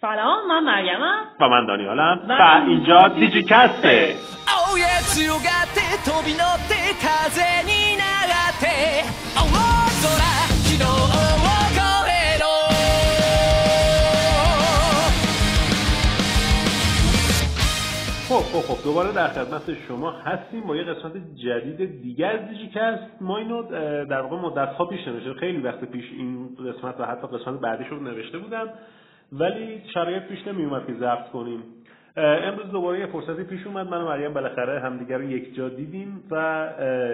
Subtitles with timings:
[0.00, 2.20] سلام من مریمم و من دانیالم.
[2.28, 4.14] و اینجا دیجیکسته.
[18.28, 18.84] خب خب خب.
[18.84, 23.02] دوباره در خدمت شما هستیم با یه قسمت جدید دیگه از دیجیکست.
[23.20, 23.62] ما اینو
[24.04, 25.34] در واقع مدت ها پیش نوشته.
[25.34, 28.68] خیلی وقت پیش این قسمت و حتی قسمت بعدیش رو نوشته بودم.
[29.32, 31.62] ولی شرایط پیش نمی اومد که ضبط کنیم.
[32.16, 33.88] امروز دوباره یه فرصتی پیش اومد.
[33.88, 36.68] من و مریم بالاخره همدیگه رو یک جا دیدیم و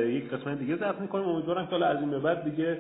[0.06, 1.28] یک قسمت دیگه ضبط می‌کنیم.
[1.28, 2.78] امیدوارم که از این به بعد دیگه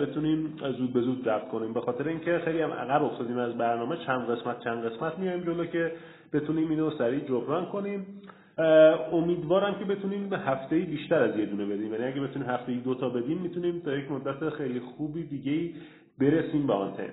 [0.00, 1.72] بتونیم زود به زود ضبط کنیم.
[1.72, 3.96] به خاطر اینکه خیلی هم عقب افتادیم از برنامه.
[4.06, 5.92] چند قسمت چند قسمت میایم جلو که
[6.32, 8.06] بتونیم اینو سریع جبران کنیم.
[9.12, 11.92] امیدوارم که بتونیم به هفته بیشتر از یه دونه بدیم.
[11.92, 15.74] یعنی اگه بتونیم هفته دو تا بدیم می‌تونیم تا یک مدت خیلی خوبی دیگه
[16.18, 17.10] برسیم به آنتن.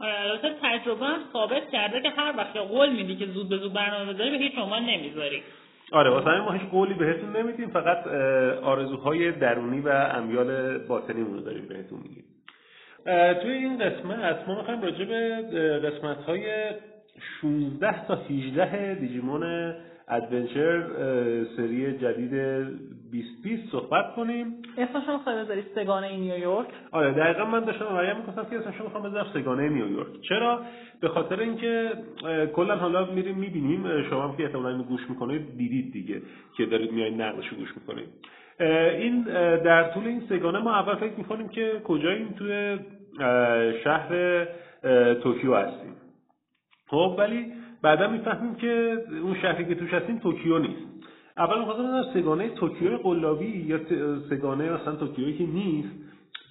[0.00, 4.12] البته تجربه هم ثابت کرده که هر وقت قول میدی که زود به زود برنامه
[4.12, 5.42] بذاری به هیچ عنوان نمی‌ذاری.
[5.92, 8.06] آره واسه همین ما هیچ قولی بهتون نمیدیم فقط
[8.62, 12.24] آرزوهای درونی و امیال باطنیمون رو داریم بهتون میگیم.
[13.42, 16.70] توی این قسمت ما می‌خوایم راجع به قسمت های
[17.40, 19.74] 16 تا 18 دیجیمون
[20.10, 22.30] ادونچر اه، سری جدید
[23.10, 24.62] 2020 صحبت کنیم.
[24.78, 28.84] اسمش هم خیلی بذاری سگانه نیویورک آره دقیقا من داشتم مریم می‌گفتم که اسمش رو
[28.84, 30.60] می‌خوام بذارم سه‌گانه نیویورک چرا؟
[31.00, 31.90] به خاطر اینکه
[32.54, 36.22] کلا حالا میریم می‌بینیم شما هم که احتمالاً اینو گوش می‌کنید دیدید دیگه
[36.56, 38.08] که دارید میایید نقدش رو گوش می‌کنید.
[39.00, 39.22] این
[39.56, 42.78] در طول این سه‌گانه ما اول فکر می‌کنیم که کجاییم توی
[43.84, 44.44] شهر
[45.14, 45.94] توکیو هستیم.
[46.86, 50.82] خب ولی بعدا می‌فهمیم که اون شهری که توش هستیم توکیو نیست.
[51.36, 53.78] اول می‌خواستم بدونم سه‌گانه توکیو قلابی یا
[54.30, 55.88] سه‌گانه مثلا توکیویی که نیست.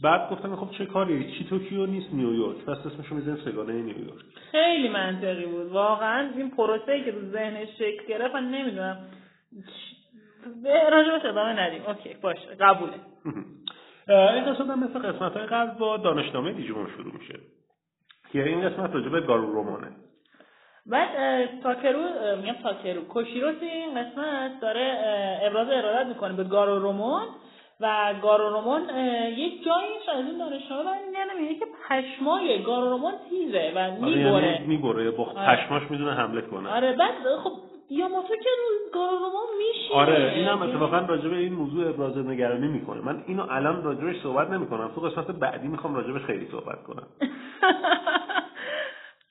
[0.04, 4.90] بعد گفتم خب چه کاریه؟ چی توکیو نیست؟ نیویورک پس اسمشو می‌ذاریم سه‌گانه نیویورک خیلی
[4.90, 5.72] منطقی بود.
[5.72, 8.98] واقعا این پروسه که تو ذهنش شکل گرفت من نمی‌دونم.
[10.64, 11.82] به راجبش ادامه ندیم.
[11.88, 12.56] okay باشه.
[12.60, 12.94] قبوله.
[14.08, 17.40] این قسمت هم مثل قسمت های قبل با دانشنامه دیجیمون شروع میشه.
[18.32, 19.88] که این قسمت راجع به گارورومونه.
[20.86, 21.10] بعد
[21.64, 22.00] تاکرو
[22.42, 23.02] میگم تاکرو.
[23.02, 24.98] کوشیرو توی این قسمت داره
[25.44, 27.24] ابراز ارادت می‌کنه به گارو رومون
[27.82, 28.82] و گارو رومون
[29.38, 34.52] یک جاییش از این دانشنامه برمیگرده میگه که پشمای گارو رومون تیزه و آره، می‌بره.
[34.52, 35.56] یعنی می‌بره با آره.
[35.56, 36.70] پشماش می‌دونه حمله کنه.
[36.70, 37.12] آره بعد
[37.44, 37.52] خب
[37.90, 42.18] یاماتو که رو گارو رومون میشه آره این هم اتفاقا راجع به این موضوع ابراز
[42.18, 43.02] نگرانی می‌کنه.
[43.02, 44.92] من اینو الان راجبش صحبت نمی‌کنم.
[44.96, 47.08] تو قسمت بعدی می‌خوام راجبش خیلی صحبت کنم.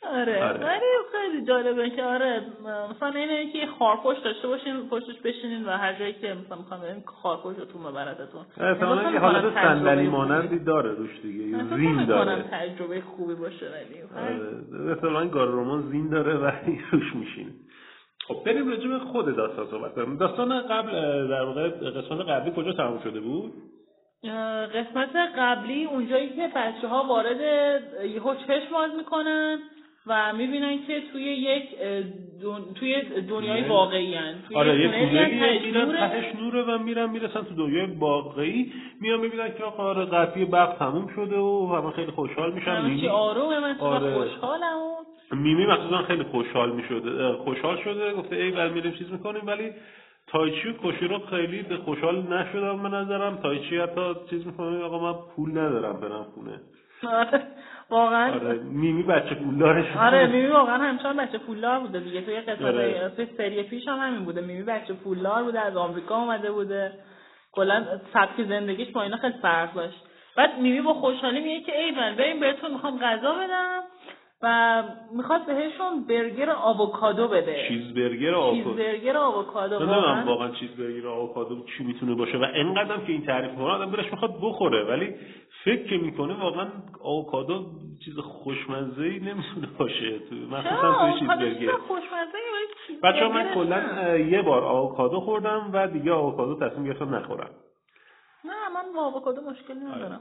[0.03, 0.45] آره.
[0.45, 0.65] آره.
[0.65, 2.43] ولی خیلی جالبه که آره
[2.91, 6.81] مثلا اینه که یه خارپشت داشته باشین پشتش بشینین و هر جایی که مثلا می‌خوام
[6.81, 8.41] بریم خارپشتتون ببردتون.
[8.61, 12.45] احتمالا یه حالت صندلی مانندی داره روش دیگه زین داره.
[12.51, 16.51] تجربه خوبی باشه ولی آره احتمالا گارورومان زین داره و
[16.93, 17.51] روش میشینه.
[18.29, 20.17] خب بریم راجع به خود داستان صحبت کنیم.
[20.17, 20.91] داستان قبل
[21.29, 23.53] در واقع قسمت قبلی کجا تموم شده بود؟
[24.75, 27.41] قسمت قبلی اونجایی که بچه ها وارد
[28.05, 29.59] یهو چشم باز می‌کنن.
[30.09, 31.65] و می‌بینن که توی یک
[32.41, 32.75] دون...
[32.75, 33.69] توی دنیای نه.
[33.69, 34.35] واقعی هن.
[34.49, 36.09] توی آره یه ته میرن نوره.
[36.09, 40.79] تهش نوره و میرن می‌رسن تو دنیای واقعی میان می‌بینن که آقا آره قطعی برق
[40.79, 44.15] تموم شده و همه خیلی خوشحال میشن همه میمی آرومه من آره.
[44.15, 49.47] خوشحالم و میمی مخصوصا خیلی خوشحال می‌شده خوشحال شده گفته ای ول میریم چیز می‌کنیم
[49.47, 49.73] ولی
[50.27, 55.19] تایچی و کوشیرو خیلی به خوشحال نشدم به نظرم تایچی حتی چیز می‌کنه آقا من
[55.37, 56.61] پول ندارم برم خونه
[57.91, 62.21] واقعا آره میمی بچه پولدارش آره میمی واقعا همچنان بچه پولدار بوده دیگه.
[62.21, 63.13] توی قسمت آره.
[63.17, 64.41] توی سری پیش هم همین بوده.
[64.41, 66.93] میمی بچه پولدار بوده از آمریکا اومده بوده.
[67.53, 70.05] کلا سبک زندگیش با اینا خیلی فرق داشت.
[70.37, 73.83] بعد میمی با خوشحالی میگه که ای من بریم بهتون می‌خوام غذا بدم.
[74.43, 74.83] و
[75.17, 77.69] می‌خواد بهشون برگر آووکادو بده.
[77.69, 78.77] چیز برگر آووکادو.
[78.77, 80.51] چیزبرگر آووکادو نمی‌دونم واقعا.
[80.51, 84.35] چیز برگر آووکادو چی می‌تونه باشه و انقدرم که این تعریف کنه آدم دلش می‌خواد
[84.43, 85.15] بخوره ولی
[85.65, 86.67] فکر که می‌کنه واقعا
[87.01, 87.67] آووکادو
[88.05, 90.19] چیز خوشمزه ای نمی‌تونه باشه.
[90.19, 92.39] تو مخصوصا توی چیز آووکادو برگر چیز خوشمزه
[92.87, 97.51] چیز بچه من کلا یه بار آووکادو خوردم و دیگه آووکادو تصمیم گرفتم نخورم.
[98.45, 100.21] نه من با آووکادو مشکلی ندارم.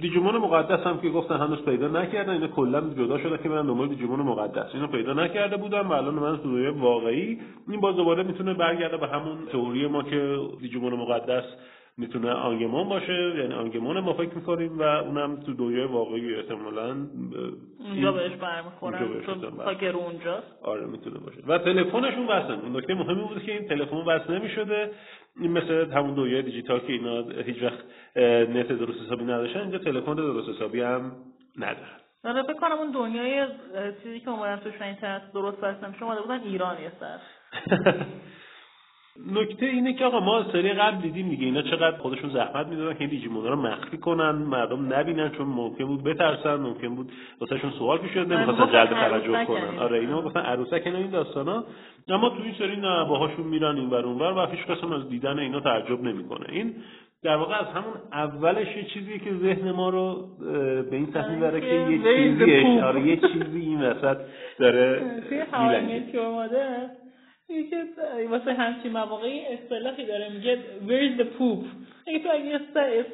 [0.00, 3.88] دیجیمون مقدس هم که گفتن هنوز پیدا نکردن اینا کلا جدا شده که من دنبال
[3.88, 4.74] دیجیمون مقدس.
[4.74, 7.38] اینو پیدا نکرده بودم و الان من تو دنیای واقعی.
[7.68, 11.44] این باز دوباره می‌تونه برگرده به همون تئوری ما که دیجیمون مقدس
[11.98, 13.34] می‌تونه آنگمون باشه.
[13.38, 16.96] یعنی آنگمون ما فکر می‌کنیم و اونم تو دنیای واقعی احتمالاً
[17.78, 19.42] اونجا بهش برمیخورن چون
[19.92, 20.58] رو اونجاست.
[20.62, 21.38] آره می‌تونه باشه.
[21.46, 24.90] و تلفنشون وصل اون نکته مهمی بود که این تلفن وصل نمی‌شده.
[25.40, 27.84] این مثل همون دنیای دیجیتال که اینا هیچ وقت
[28.50, 31.12] نت درست حسابی نداشتن اینجا تلفن درست حسابی هم
[31.56, 32.00] ندارن.
[32.24, 33.46] آره فکر کنم اون دنیای
[34.02, 37.18] چیزی که اومدن توش اینترنت درست بستن شما اومده بودن ایران یه سر.
[39.32, 41.44] نکته اینه که آقا ما سری قبل دیدیم دیگه.
[41.44, 46.04] اینا چقدر خودشون زحمت می‌دادن که دیجیمونا رو مخفی کنن مردم نبینن چون ممکن بود
[46.04, 49.64] بترسن ممکن بود واسهشون سوال پیش بیاد نمی‌خواستن جلب توجه کنن.
[49.64, 49.78] یعنی.
[49.78, 51.64] آره اینا گفتن عروسک اینا این داستانا.
[52.08, 55.38] اما تو این سری نه باهاشون میرن این ور اونور و هیچ کس از دیدن
[55.38, 56.46] اینا تعجب نمی‌کنه.
[56.48, 56.74] این
[57.22, 60.28] در واقع از همون اولش یه چیزیه که ذهن ما رو
[60.90, 64.16] به این سمت می‌بره که یه چیزی؟ آره یه چیزی این وسط
[64.58, 65.02] داره
[68.30, 71.66] واسه همچین مواقعی اصطلاحی داره میگه where is the poop
[72.06, 72.60] اگه تو اگه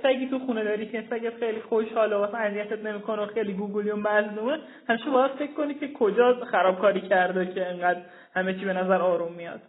[0.03, 3.97] سگی تو خونه داری که سگت خیلی خوشحاله واسه اذیتت نمی‌کنه و خیلی گوگلی و
[3.97, 8.01] مظلومه همیشه باید فکر کنی که کجا خرابکاری کرده که انقدر
[8.35, 9.61] همه چی به نظر آروم میاد.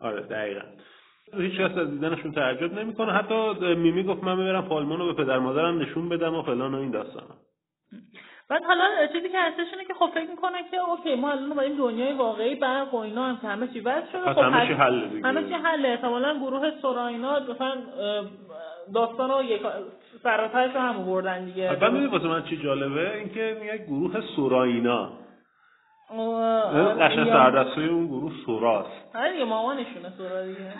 [0.00, 0.60] آره دقیقا.
[1.38, 3.12] هیچ کس از دیدنشون تعجب نمی‌کنه.
[3.12, 6.78] حتی میمی گفت من ببرم پالمان رو به پدر مادرم نشون بدم و فلان و
[6.78, 7.22] این داستان
[8.52, 11.62] بعد حالا چیزی که هستش اینه که خب فکر می‌کنن که اوکی ما الان با
[11.62, 14.72] این دنیای واقعی برق و اینا هم که همه چی بس شده خب همه چی
[14.72, 15.28] حله دیگه.
[15.28, 15.88] همه چی حله.
[15.88, 17.74] احتمالا گروه سوراینا مثلا
[18.94, 19.62] داستان رو یک
[20.22, 21.68] سراترش رو هم بردن دیگه.
[21.68, 25.12] بعد می‌دونی واسه من چی جالبه؟ اینکه میگه گروه سوراینا
[27.00, 29.16] قشن سردستای اون گروه سوراست.
[29.16, 30.72] آره دیگه مامانشونه سورا دیگه.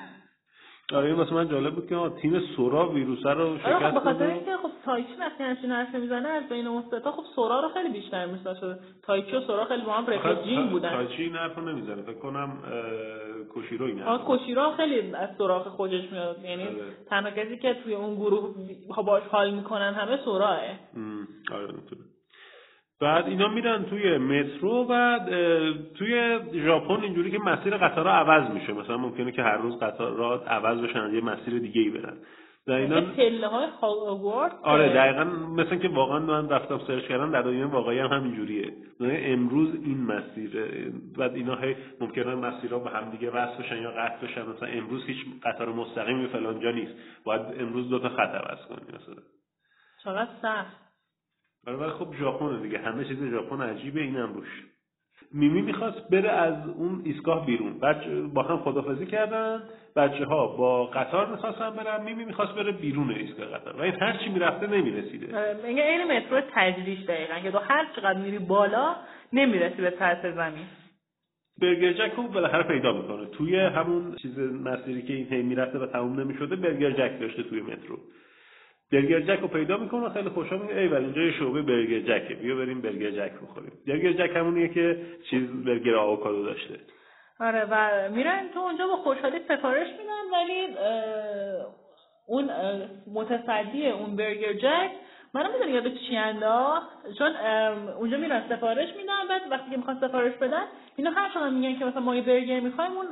[0.94, 4.18] آره واسه من جالب بود که تیم سورا ویروسه رو آره خب شکست به خاطر
[4.18, 7.22] داد و- اینکه خب تایچی وقتی همچین حرفی می‌زنه از بین اون سه تا خب
[7.34, 8.78] سورا رو خیلی بیشتر می‌شناسه.
[9.02, 10.90] تایچی و سورا خیلی با هم رفیق بودن.
[10.90, 12.58] تایچی این حرف رو نمی‌زنه فکر کنم
[13.54, 16.44] کوشیرو این حرف آه کوشیرا خیلی از سوراخ خوشش میاد.
[16.44, 16.74] یعنی آره.
[17.10, 18.54] تنها کسی که توی اون گروه
[19.06, 20.58] باش حال می‌کنن همه سوراه.
[21.52, 22.00] آره می‌تونه
[23.02, 25.19] بعد اینا میرن توی مترو و
[25.99, 28.72] توی ژاپن اینجوری که مسیر قطارها عوض میشه.
[28.72, 32.16] مثلا ممکنه که هر روز قطارات عوض بشن یه مسیر دیگه ای برن.
[32.66, 37.43] و اینا پله های هاگوارد آره دقیقا مثل که واقعا من رفتم سرچ کردم در
[37.43, 38.72] دنیای واقعی هم همینجوریه.
[39.00, 43.90] یعنی امروز این مسیره بعد اینا هی ممکنه مسیرها به هم دیگه وصل بشن یا
[43.90, 44.43] قطع بشن.
[44.43, 46.93] مثلا امروز هیچ قطار مستقیمی فلان جا نیست.
[47.25, 49.22] باید امروز دو تا خط عوض کنی مثلا.
[50.04, 50.81] چقدر سخت.
[51.67, 54.67] ولی خب ژاپنه دیگه همه چیز ژاپن عجیبه اینم روش.
[55.35, 57.79] میمی می‌خواست بره از اون ایستگاه بیرون.
[57.79, 59.62] بچه با هم خدافزی کردن.
[59.97, 62.05] بچه ها با قطار می‌خواستن برن.
[62.05, 63.76] میمی می‌خواست بره بیرون ایستگاه قطار.
[63.76, 65.38] و این هر چی می‌رفته نمی‌رسیده.
[65.38, 67.38] آره، میگه این مترو تجریش دقیقا.
[67.43, 68.97] که تو هر چقدر میری بالا
[69.32, 70.67] نمی‌رسی به سطح زمین.
[71.62, 73.26] برگر جک رو بالاخره پیدا می‌کنه.
[73.26, 77.61] توی همون چیز مسیری که این هی می‌رفته و تموم نمی‌شده برگر جک داشته توی
[77.61, 77.99] مترو.
[78.92, 81.98] برگر جک رو پیدا می‌کنه و خیلی خوشحال میگه ای ولی اینجا یه شعبه برگر
[81.98, 82.34] جکه.
[82.34, 83.72] بیا بریم برگر جک بخوریم.
[83.86, 84.96] برگر جک همونیه که
[85.30, 86.74] چیز برگر آووکادو داشته.
[87.40, 90.66] آره و میرن تو اونجا با خوشحالی سفارش میدن ولی
[92.26, 92.50] اون
[93.14, 94.90] متصدی اون برگر جک
[95.34, 96.88] منم می‌دونی یاد چی انداخت؟
[97.19, 97.32] چون
[97.99, 100.62] اونجا میرن سفارش میدن بعد وقتی که می‌خوان سفارش بدن
[100.96, 103.06] اینا هر چقدر میگن که مثلا ما یه برگر می‌خوایم اون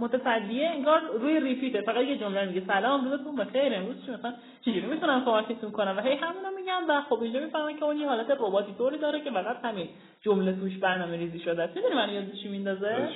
[0.00, 1.80] متصدیه انگار روی ریپیته.
[1.80, 6.00] فقط یه جمله میگه سلام روزتون بخیر امروز چی مثلا؟ چجوری می‌تونم کمکتون کنم؟ و
[6.00, 9.30] هی همونو میگن و خب اینجا می‌فهمن که اون یه حالت رباتی طوری داره که
[9.30, 9.88] فقط همین
[10.22, 11.62] جمله توش برنامه ریزی شده.
[11.62, 13.08] است می‌دونی من یاد چی میندازه؟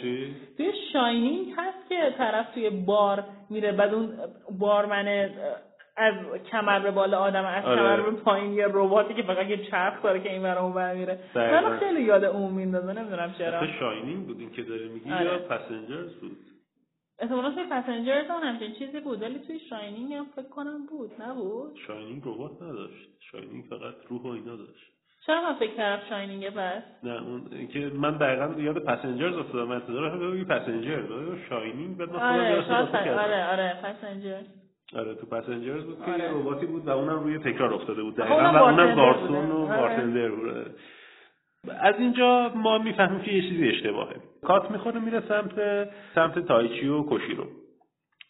[0.57, 4.13] توی Shining هست که طرف توی بار میره بعد اون
[4.59, 5.31] بارمنه
[5.97, 6.15] از
[6.51, 7.77] کمر به بالا آدم از آره.
[7.77, 10.95] کمر به پایین یه رباتی که فقط یه چرخ داره که این ور اون ور
[10.95, 11.19] میره.
[11.35, 15.25] منو خیلی یاد اون میندازه نمی‌دونم چرا اصلا Shining بود این که داری میگی آره.
[15.25, 16.37] یا Passengers بود
[17.19, 21.77] احتمالا توی Passengers هم همچین چیزی بود ولی توی Shining هم فکر کنم بود نبود
[21.87, 24.93] Shining ربات نداشت Shining فقط روح و اینا داشت
[25.27, 29.75] چرا من فکر کردم شاینینگ پس نه اون که من دقیقا یاد پسنجرز افتادم من
[29.75, 31.03] انتظار بگی پسنجر
[31.49, 33.19] شاینینگ بعد من خودم آره کردم.
[33.19, 34.43] آره آره پسنجر
[34.95, 36.31] آره تو پسنجرز بود که آره.
[36.31, 39.57] رباتی بود و اونم روی تکرار افتاده بود دقیقا و اونم گارسون و.
[39.57, 39.81] آره.
[39.81, 40.77] بارتندر بود.
[41.81, 45.53] از اینجا ما می‌فهمیم که یه چیزی اشتباهه کات می‌خوره میره سمت
[46.15, 47.47] سمت تایچی و کوشیرو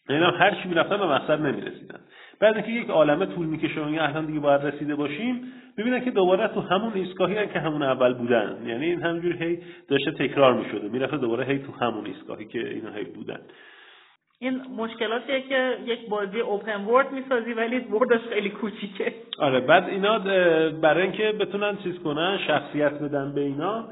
[0.09, 1.99] یعنی هم هر چی می‌رفتن به مقصد نمی‌رسیدن
[2.39, 6.47] بعد اینکه یک عالمه طول می‌کشه و الان دیگه باید رسیده باشیم ببینن که دوباره
[6.47, 9.59] تو همون ایستگاهی که همون اول بودن یعنی این همجور هی
[9.89, 13.39] داشته تکرار می‌شده می‌رفته دوباره هی تو همون ایستگاهی که اینا هی بودن
[14.39, 19.13] این مشکلاتیه که یک بازی اوپن ورد می‌سازی ولی وردش خیلی کوچیکه.
[19.39, 20.19] آره بعد اینا
[20.81, 23.89] برای اینکه بتونن چیز کنن شخصیت بدن به اینا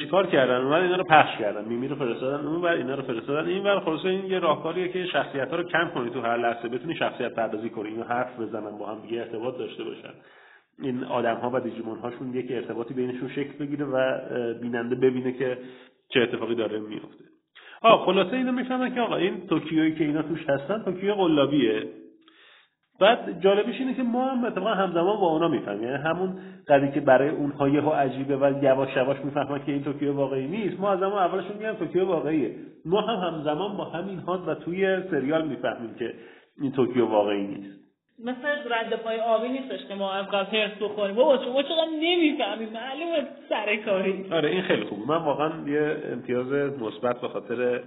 [0.00, 3.48] چیکار کردن؟ اومدن اینا رو پخش کردن میمی رو فرستادن اون ور اینا رو فرستادن
[3.48, 3.80] این ور.
[3.80, 6.68] خلاصه این یه راهکاریه که شخصیت ها رو کم کنی تو هر لحظه.
[6.68, 10.14] بتونی شخصیت پردازی کنی اینو حرف بزنن با هم دیگه ارتباط داشته باشن.
[10.82, 14.18] این آدم ها و دیجیمون هاشون یک ارتباطی بینشون شکل بگیره و
[14.62, 15.58] بیننده ببینه که
[16.08, 17.24] چه اتفاقی داره میفته
[17.82, 21.88] آه خلاصه اینا می‌فهمن که آقا این توکیویی که اینا توش هستن توکیو قلابیه.
[23.00, 25.82] بعد جالبش اینه که ما هم اتفاقا همزمان با اونا می‌فهمیم.
[25.82, 30.12] یعنی همون قضیه که برای اونها یهو عجیبه و یواش یواش می‌فهمن که این توکیو
[30.12, 30.80] واقعی نیست.
[30.80, 32.54] ما از زمان اولشون میگن توکیو واقعیه.
[32.84, 36.14] ما هم همزمان با همین هات و توی سریال می‌فهمیم که
[36.60, 37.89] این توکیو واقعی نیست.
[38.24, 41.14] مثل رد پای آبی نیستش که ما انقدر حرص بخوریم.
[41.14, 44.24] بابا شما چقدر نمی‌فهمیم معلومه سر کاری.
[44.32, 45.08] آره این خیلی خوبه.
[45.08, 47.80] من واقعا یه امتیاز مثبت به خاطر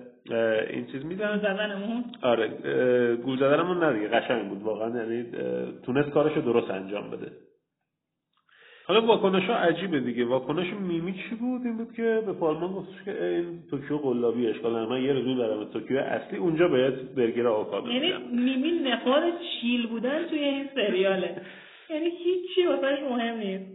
[0.69, 1.37] این چیز میدم.
[1.37, 2.47] زدنمون آره
[3.15, 4.89] گول زدنمون نه دیگه قشنگ بود واقعا.
[4.99, 5.25] یعنی
[5.85, 7.31] تونست کارشو درست انجام بده.
[8.87, 10.25] حالا واکنش ها عجیبه دیگه.
[10.25, 14.89] واکنش میمی چی بود؟ این بود که به پالمون گفتش که این توکیو قلابی اشکال.
[14.89, 19.21] من یه روز می‌برم توکیو اصلی اونجا باید برگر آووکادو یعنی میمی نخوار
[19.61, 21.41] چیل بودن توی این سریاله.
[21.89, 23.65] یعنی هیچی واسهش مهم نیست.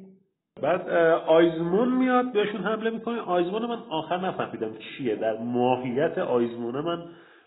[0.63, 0.89] بعد
[1.27, 3.21] آیزمون میاد بهشون حمله می‌کنه.
[3.21, 5.17] آیزمون من آخر نفهمیدم چیه.
[5.17, 6.99] در ماهیت آیزمونه من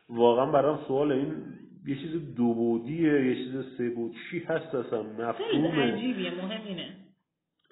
[0.10, 1.34] واقعا برام سوال این
[1.88, 4.12] یه چیز دو بودیه یه چیز سه بود.
[4.32, 5.94] چی هست اصلا؟ مفهومه.
[5.94, 6.86] عجیبیه مهم اینه.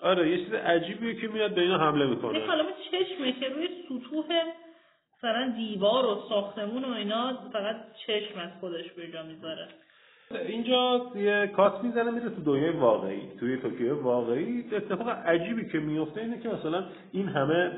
[0.01, 2.45] آره یه چیز عجیبیه که میاد به اینا حمله می‌کنه.
[2.45, 4.25] حالا چشمشه روی سطوح
[5.17, 7.75] مثلا دیوار و ساختمون و اینا فقط
[8.07, 9.67] چشم از خودش به جا می‌ذاره.
[10.47, 14.65] اینجا یه کات می‌زنه میره تو دنیای واقعی توی توکیو واقعی.
[14.71, 17.71] اتفاق عجیبی که میفته اینه که مثلا این همه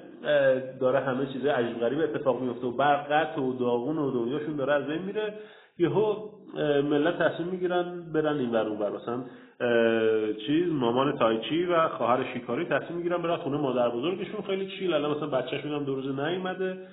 [0.79, 4.87] داره همه چیز عجیب غریب اتفاق میفته و برق و داغون و دنیاشون داره از
[4.87, 5.33] بین میره.
[5.77, 6.29] یهو
[6.83, 9.23] ملت تصمیم می‌گیرن برن این ور ور مثلا
[10.45, 14.41] چیز مامان تایچی و خواهر شیکاری تصمیم می‌گیرن برن خونه مادر بزرگشون.
[14.41, 16.87] خیلی چیل الان مثلا بچه‌شون هم دو روز نیومده.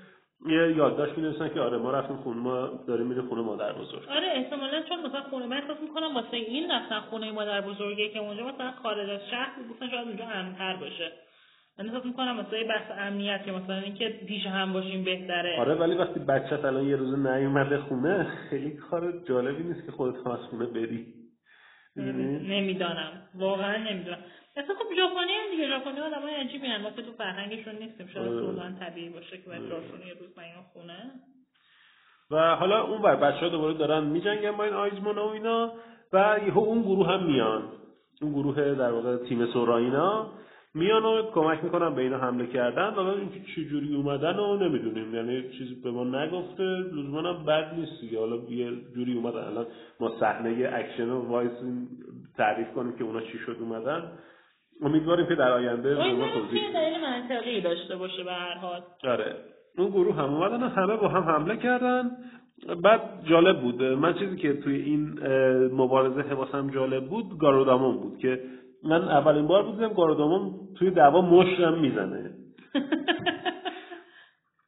[0.46, 4.02] یه یادداشت می‌نویسن که آره ما رفتیم خونه ما داریم میره خونه مادر بزرگ.
[4.16, 8.18] آره احتمالا چون مثلا خونه من احساس می‌کنم واسه این رفتن خونه مادر بزرگی که
[8.18, 11.12] اونجا مثلا خارج از شهر گفتن شاید اونجا امن‌تر باشه.
[11.78, 15.60] من احساس می‌کنم مثلا بحث امنیت که مثلا اینکه پیش هم باشیم بهتره.
[15.60, 20.26] آره ولی وقتی بچت الان یه روز نیومده خونه خیلی کار جالبی نیست که خودت
[20.26, 21.17] هم از خونه بری؟
[21.98, 23.12] نمی‌دانم.
[23.34, 24.18] واقعا نمی‌دونم.
[24.56, 28.06] اصلا خب ژاپنی هم دیگه ژاپنی آدمای عجیبی ان ما که تو فرهنگشون نیستیم.
[28.14, 28.46] شاید آره.
[28.46, 31.10] واقعا طبیعی باشه که باید جاشون یه روز نیان خونه.
[32.30, 35.72] و حالا اون بر بچه ها دوباره دارن میجنگن با این آیزمون و اینا.
[36.12, 37.62] و یهو اون گروه هم میان.
[38.22, 40.30] اون گروه در واقع تیم سورا اینا.
[40.78, 45.14] میان و کمک می‌کنن به اینا حمله کردن حالا اینکه چجوری اومدن رو نمی‌دونیم.
[45.14, 48.18] یعنی چیزی به ما نگفته لزوما هم بد نیست دیگه.
[48.18, 49.38] حالا یه جوری اومدن.
[49.38, 49.66] الان
[50.00, 51.88] ما صحنه اکشن رو وایسیم
[52.36, 54.02] تعریف کنیم که اونا چی شد اومدن.
[54.82, 58.80] امیدواریم که در آینده به ما توضیح دلیل منطقی داشته باشه به هر حال.
[59.04, 59.36] آره.
[59.78, 62.10] اون گروه هم اومدن و همه با هم حمله کردن.
[62.82, 63.82] بعد جالب بود.
[63.82, 65.18] من چیزی که توی این
[65.72, 68.40] مبارزه حواسم جالب بود گارودامون بود که
[68.84, 72.30] من اولین بار بود دیدم گارودامون توی دعوا مشتم می‌زنه.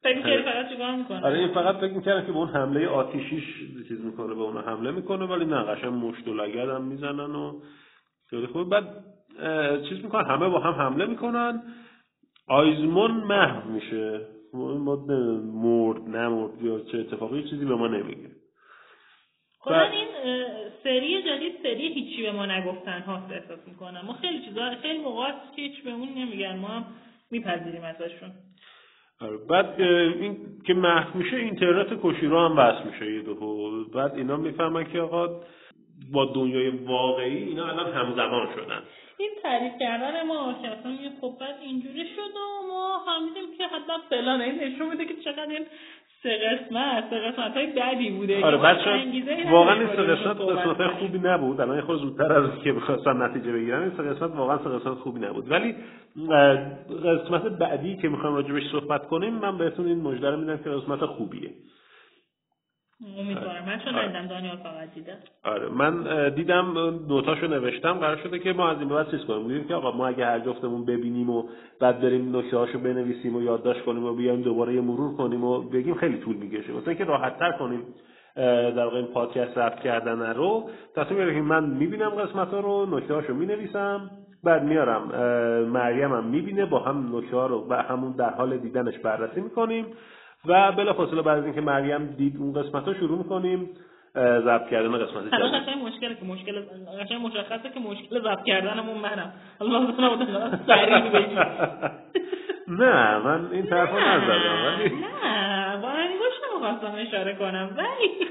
[0.03, 3.45] فکر فقط چیکار می‌کنه؟ آره این فقط فکر می‌کردم که به اون حمله آتیشیش
[3.89, 7.61] چیز می‌کنه به اون حمله می‌کنه ولی نه قشنگ مشت و لگد هم می‌زنن و
[8.31, 8.69] خیلی خوب.
[8.69, 9.05] بعد
[9.89, 11.63] چیز می‌کنن همه با هم حمله می‌کنن.
[12.49, 14.21] آیزمون محو میشه.
[14.55, 18.30] ما مرد نمرد یا چه اتفاقی چیزی به ما نمیگه.
[19.61, 20.07] کلا بعد- این
[20.85, 24.03] سری جدید سری هیچی به ما نگفتن هاست احساس می‌کنم.
[24.07, 26.85] ما خیلی چیزا خیلی موقع که هیچ بهمون نمیگن ما هم
[27.31, 28.31] میپذیریم ازشون.
[29.21, 30.37] آره، بعد این
[30.67, 33.85] که محو میشه اینترنت کوشیرو هم وصل میشه یه دفعه.
[33.95, 35.41] بعد اینا می‌فهمن که آقا
[36.13, 38.83] با دنیای واقعی اینا الان همزمان شدن.
[39.19, 43.65] این تعریف کردن ما که اصلا یه خب بعد اینجوری شد و ما فهمیدیم که
[43.67, 45.67] حتما فلان این نشون میده که چقدر این
[46.23, 48.91] سه قسمت سه قسمت های بدی بوده آره بچه
[49.51, 50.89] واقعا این سه قسمت قسمت های.
[50.89, 51.61] خوبی نبود.
[51.61, 54.99] الان یه خورده زودتر از که بخواستن نتیجه بگیرن این سه قسمت واقعا سه قسمت
[54.99, 55.51] خوبی نبود.
[55.51, 55.75] ولی
[57.05, 61.07] قسمت بعدی که می‌خوایم راجبش صحبت کنیم من بهتون این مژده رو میدم که قسمت
[61.07, 61.51] خوبیه.
[63.19, 63.65] امیدوارم.
[63.67, 64.05] من چون آره.
[64.05, 64.89] ندیدم دانیال فقط
[65.45, 65.69] آره.
[65.69, 66.79] من دیدم
[67.09, 67.93] نوتاشو نوشتم.
[67.93, 69.43] قرار شده که ما از این به بعد چیز کنیم.
[69.43, 71.45] بودیم که آقا ما اگه هر جفتمون ببینیم و
[71.81, 75.61] بعد بریم نکته هاشو بنویسیم و یادداشت کنیم و بیایم دوباره یه مرور کنیم و
[75.61, 76.73] بگیم خیلی طول می‌کشه.
[76.73, 77.83] مثلا اینکه راحت تر کنیم
[78.37, 80.71] در واقع این پادکست ضبط کردن رو.
[80.97, 84.11] تصمیم گرفتیم من می‌بینم قسمت ها رو نکته هاشو می‌نویسم.
[84.45, 85.03] بعد میارم
[85.65, 89.87] مریم هم می‌بینه با هم نکته ها رو و همون در حال دیدنش بررسی می‌کنیم.
[90.47, 93.71] و بلافاصله بعد از اینکه مریم دید اون قسمت ها شروع می‌کنیم
[94.15, 95.85] ضبط کردن قسمت جدید.
[95.85, 96.63] مشکله که مشکل
[97.01, 99.33] قشنگ مشخصه که مشکل ضبط کردنمون منم.
[99.59, 100.99] حالا من بتونم بودم سریع
[102.69, 107.71] نه من این طرفا نزدم ولی نه با انگشتم خواستم اشاره کنم.
[107.77, 108.11] ولی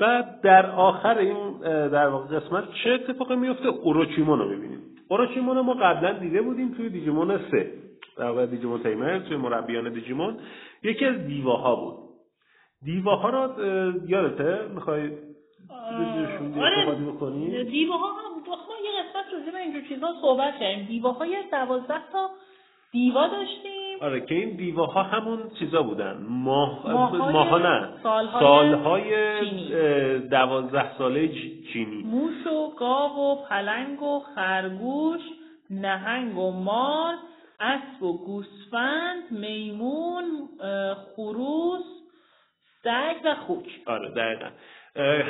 [0.00, 1.58] بعد در آخر این
[1.88, 4.80] در واقع قسمت چه اتفاقی میفته اوروچیمون رو می‌بینیم.
[5.08, 7.72] اوروچیمون رو ما قبلا دیده بودیم توی دیجیمون 3
[8.20, 10.38] در واقع دیجیمون تیمر توی مربیان دیجیمون.
[10.82, 11.94] یکی از دیواها بود.
[12.84, 15.10] دیواها رو اه، یادته؟ می‌خوای
[15.70, 16.38] آره.
[16.84, 20.86] صحبت بکنیم دیوها هم ما یه قسمت راجع به اینجور چیزا صحبت کردیم.
[20.86, 22.30] دیوها یه دوازده تا
[22.92, 23.98] دیوا داشتیم.
[24.00, 26.26] آره که این دیواها همون چیزا بودن.
[26.28, 26.92] ماه
[27.32, 27.88] ماها نه.
[28.02, 31.28] سال‌های سالهای دوازده ساله
[31.72, 32.02] چینی.
[32.02, 35.20] موش و گاو و پلنگ و خرگوش
[35.70, 37.14] نهنگ و مار
[37.60, 40.24] اسب و گوسفند میمون
[41.16, 41.84] خروس
[42.84, 43.66] سگ و خوک.
[43.86, 44.48] آره دقیقا.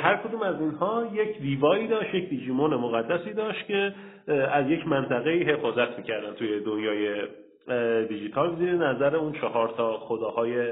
[0.03, 3.95] هر کدوم از اینها یک دیوایی داشت یک دیجیمون مقدسی داشت که
[4.51, 7.27] از یک منطقه حفاظت می‌کردن توی دنیای
[8.07, 10.69] دیجیتال زیر نظر اون چهار تا خداهای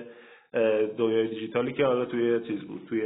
[0.54, 3.04] اه، دنیای دیجیتالی که حالا توی چیز بود توی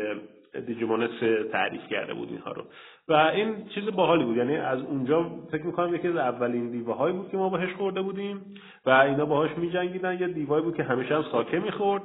[0.65, 2.63] دیجیمون سه تعریف کرده بود اینها رو.
[3.07, 4.37] و این چیز باحالی بود.
[4.37, 8.55] یعنی از اونجا فکر می‌کنم یکی از اولین دیوهایی بود که ما باهاش خورده بودیم
[8.85, 10.19] و اینا باهاش میجنگیدن.
[10.19, 12.03] یه دیوایی بود که همیشه هم ساکه می‌خورد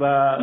[0.00, 0.04] و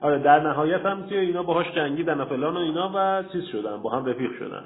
[0.00, 3.82] آره در نهایت هم که اینا باهاش جنگیدن و فلان و اینا و چیز شدن
[3.82, 4.64] با هم رفیق شدن.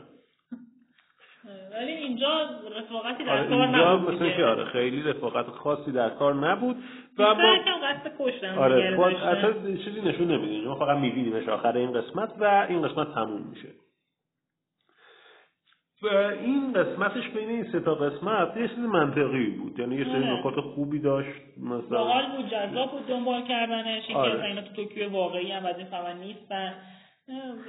[1.73, 2.29] ولی اینجا
[2.79, 4.37] رفاقتی در آره کار نبود مثل دیگه.
[4.37, 6.77] که آره خیلی رفاقت خاصی در کار نبود
[7.19, 9.01] و ما قصد کشتن آره.
[9.07, 9.53] اصلا
[9.85, 10.65] چیزی نشون نمیدیم.
[10.65, 13.69] ما فقط میبینیمش آخر این قسمت و این قسمت تموم میشه.
[16.03, 20.39] این قسمتش بین این سه تا قسمت یه چیز منطقی بود یعنی یه سری آره.
[20.39, 24.45] نکات خوبی داشت مثلا باحال بود جذاب بود دنبال کردنش اینکه آره.
[24.45, 26.75] اینا تو توکیو واقعی هم از این خبر نیستن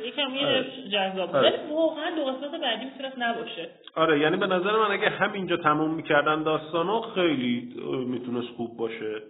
[0.05, 0.89] یکم یه آره.
[0.91, 1.50] جذاب بود آره.
[1.50, 5.93] ولی واقعا دو قسمت بعدی می‌تونست نباشه آره یعنی به نظر من اگه همینجا تموم
[5.93, 7.73] می‌کردن داستانو خیلی
[8.07, 9.21] می‌تونست خوب باشه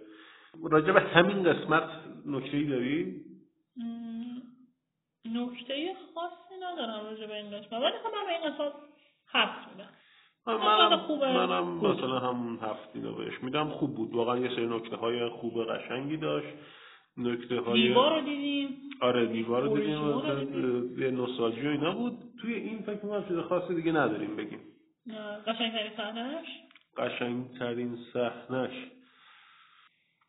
[0.70, 1.88] راجع به همین قسمت
[2.26, 3.20] نکته ای داری؟
[5.24, 8.72] نکته خاصی ندارم راجع به این قسمت ولی خب من به این قسمت
[9.32, 9.88] هفت میدم.
[10.46, 11.32] قسمت منم خوبه.
[11.32, 11.76] منم.
[11.76, 13.68] مثلا همون هفت اینو بهش میدم.
[13.68, 14.14] خوب بود.
[14.14, 16.54] واقعا یه سری نکته های خوب قشنگی داشت.
[17.16, 18.68] نکته های دیوار رو دیدیم.
[19.00, 20.98] آره دیوار رو دیدیم.
[20.98, 22.18] یه نوستالژی و اینا بود.
[22.40, 24.60] توی این فکر می‌کنم چیز خاصی دیگه نداریم بگیم.
[25.46, 26.46] قشنگترین صحنهش
[26.96, 28.70] قشنگترین صحنش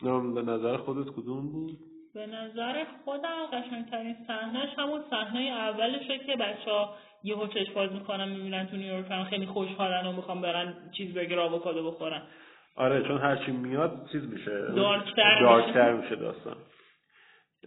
[0.01, 1.77] نه، به نظر خودت کدوم بود؟
[2.13, 8.29] به نظر خودم قشنگترین صحنهش همون صحنه اولشه که بچه ها یهو چشم باز می‌کنن
[8.29, 12.21] می‌بینن تو نیویورک هم خیلی خوشحالن و می‌خوان برن چیز برگر آووکادو بخورن.
[12.75, 14.51] آره چون هرچی میاد چیز میشه.
[14.75, 15.43] دارکتر میشه.
[15.43, 16.57] دارکتر میشه داستان.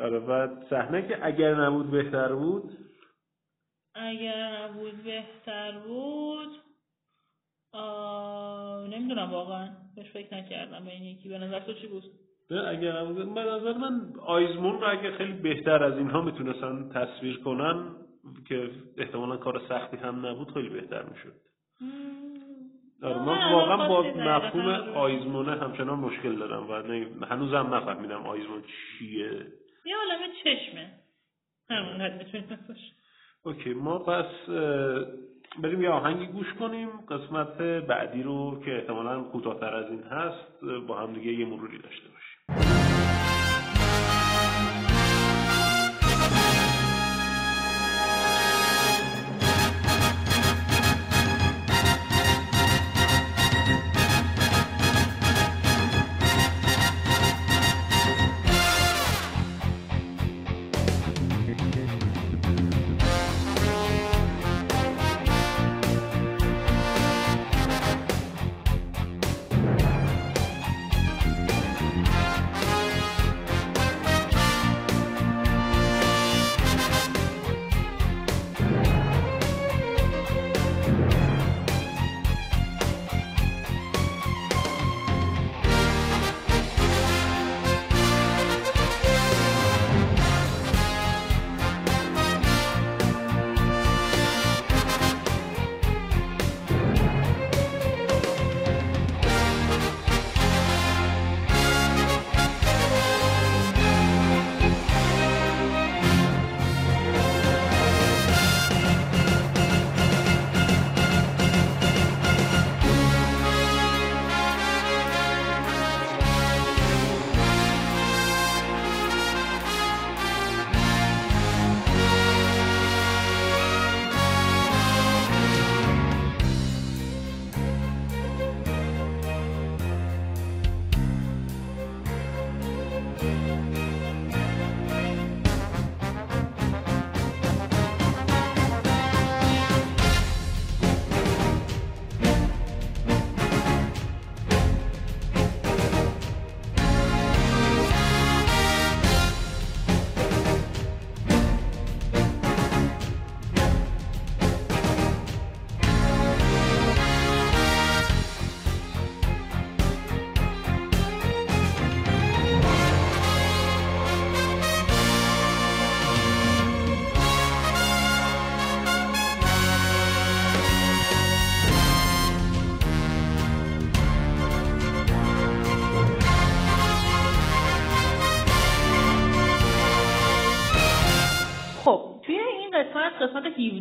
[0.00, 2.70] آره و صحنه که اگر نبود بهتر بود؟
[3.94, 6.48] اگر نبود بهتر بود
[7.72, 8.88] آه...
[8.88, 9.68] نمی‌دونم واقعا.
[9.96, 10.84] بهش فکر نکردم.
[10.84, 12.02] به این یکی به نظر تو چی بود؟
[12.50, 17.40] نه اگر نبود به نظر من آیزمون رو اگه خیلی بهتر از اینها می‌تونستن تصویر
[17.40, 18.05] کنن
[18.48, 21.32] که احتمالا کار سختی هم نبود خیلی بهتر می‌شد.
[23.02, 24.02] آره من واقعا با.
[24.02, 26.72] مفهوم آیزمونه همچنان مشکل دارم و
[27.26, 28.62] هنوزم نفهمیدم آیزمون
[28.98, 29.30] چیه.
[29.86, 30.92] یه عالمه چشمه.
[31.70, 32.08] همون
[32.68, 32.92] باشه
[33.42, 34.48] اوکی ما پس
[35.62, 36.88] بریم یه آهنگی گوش کنیم.
[36.88, 42.08] قسمت بعدی رو که احتمالا کوتاهتر از این هست با هم دیگه یه مروری داشته
[42.08, 42.75] باشیم.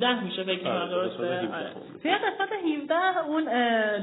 [0.05, 1.71] 17 میشه فکر کنم آره، درسته؟ قسمت 17 آره.
[2.03, 2.49] توی قسمت
[2.81, 3.45] 17 اون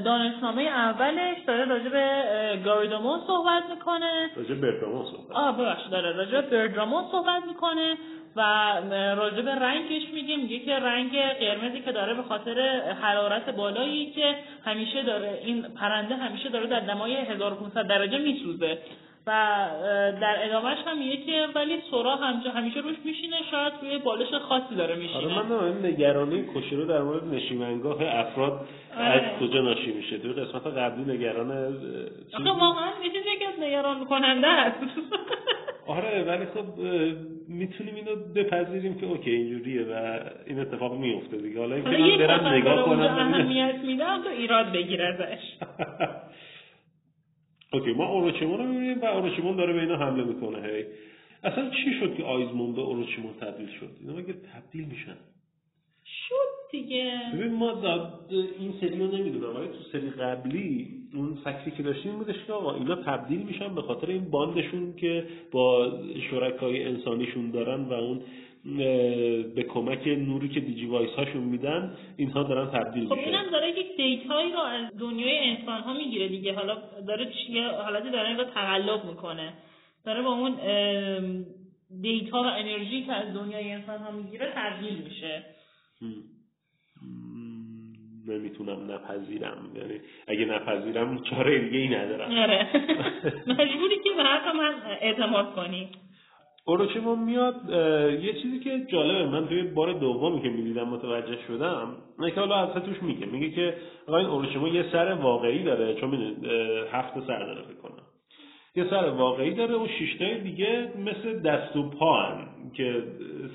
[0.03, 4.29] دانشنامه اولش داره راجع به اه، گاریدامون صحبت می‌کنه.
[4.35, 5.31] راجع به برگامون صحبت.
[5.31, 7.97] آه ببخشید داره راجع به برگامون صحبت می‌کنه
[8.35, 8.41] و
[9.15, 12.59] راجع به رنگش میگه میگه که رنگ قرمزی که داره به خاطر
[13.01, 14.35] حرارت بالایی که
[14.65, 18.77] همیشه داره این پرنده همیشه داره در دمای 1500 درجه میسوزه.
[19.27, 19.31] و
[20.21, 24.75] در ادامهش هم میگه که ولی سورا همجا همیشه روش میشینه شاید روی بالش خاصی
[24.75, 29.31] داره آره میشینه من این نگرانی کشیرو در مورد نشیمنگاه افراد از آره.
[29.39, 31.51] کجا ناشی میشه؟ توی قسمت قبلی نگران
[32.33, 34.77] آخه واقعا یه چیزی که از نگران کننده است.
[35.87, 36.79] آره ولی خب
[37.47, 41.59] می‌تونیم اینو بپذیریم که اوکی اینجوریه و این اتفاق میفته دیگه.
[41.59, 42.99] حالا اینکه من برم نگاه کنم.
[42.99, 45.39] اهمیت میدم تو ایراد بگیر ازش
[47.73, 50.67] اوکی ما اوروچیمون رو می‌بینیم و اوروچیمون داره به اینا حمله می‌کنه.
[50.67, 50.85] هی.
[51.43, 55.15] اصلا چی شد که آیزمون به اوروچیمون تبدیل شد؟ اینا مگه تبدیل میشن؟
[56.05, 57.21] شد دیگه.
[57.33, 59.55] ببین ما دا- این سری رو نمی‌دونم.
[59.55, 63.81] ولی تو سری قبلی اون فکری که داشتیم بودش که آقا اینا تبدیل میشن به
[63.81, 65.91] خاطر این bond شون که با
[66.31, 68.21] شرکای انسانیشون دارن و اون
[69.55, 73.27] به کمک نوری که Digivice هاشون میدن اینها دارن تبدیل خب میشن.
[73.27, 76.53] اینم داره یک data یی رو از دنیای انسان ها می‌گیره دیگه.
[76.53, 79.53] حالا داره یه حالتی داره انگار تقلب می‌کنه.
[80.05, 80.55] داره با اون
[82.01, 85.43] دیتا و انرژی که از دنیای انسان ها می‌گیره تبدیل میشه.
[88.27, 89.71] نمی‌تونم نپذیرم.
[89.75, 92.31] یعنی اگه نپذیرم چاره دیگه ای ندارم.
[92.31, 92.67] آره.
[93.59, 95.89] مجبوری که به حرف من اعتماد کنی.
[96.65, 97.55] اوروچیمون میاد
[98.23, 102.55] یه چیزی که جالبه من توی بار دومی که می‌دیدم متوجه شدم نه که حالا
[102.55, 106.45] از توش میگه میگه که آقا این اوروچیمون یه سر واقعی داره چون می‌دونید
[106.91, 107.83] هفت سر داره فکر
[108.75, 113.03] یه سر واقعی داره و شیشتای دیگه مثل دست و پا هن که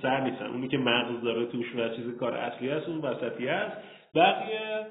[0.02, 0.46] سر نیستن.
[0.46, 3.76] اونی که مغز داره توش و چیز کار اصلی هست اون وسطی هست.
[4.14, 4.86] بقیه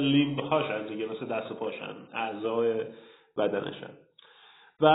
[0.00, 2.74] لیمب هاشن دیگه مثل دست و پاشن اعضای
[3.38, 3.90] بدنشن.
[4.80, 4.86] و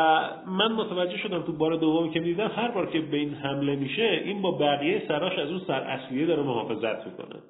[0.48, 4.22] من متوجه شدم تو بار دومی که دیدم هر بار که به این حمله میشه
[4.26, 7.42] این با بقیه سراش از اون سر اصلیه داره محافظت می‌کنه.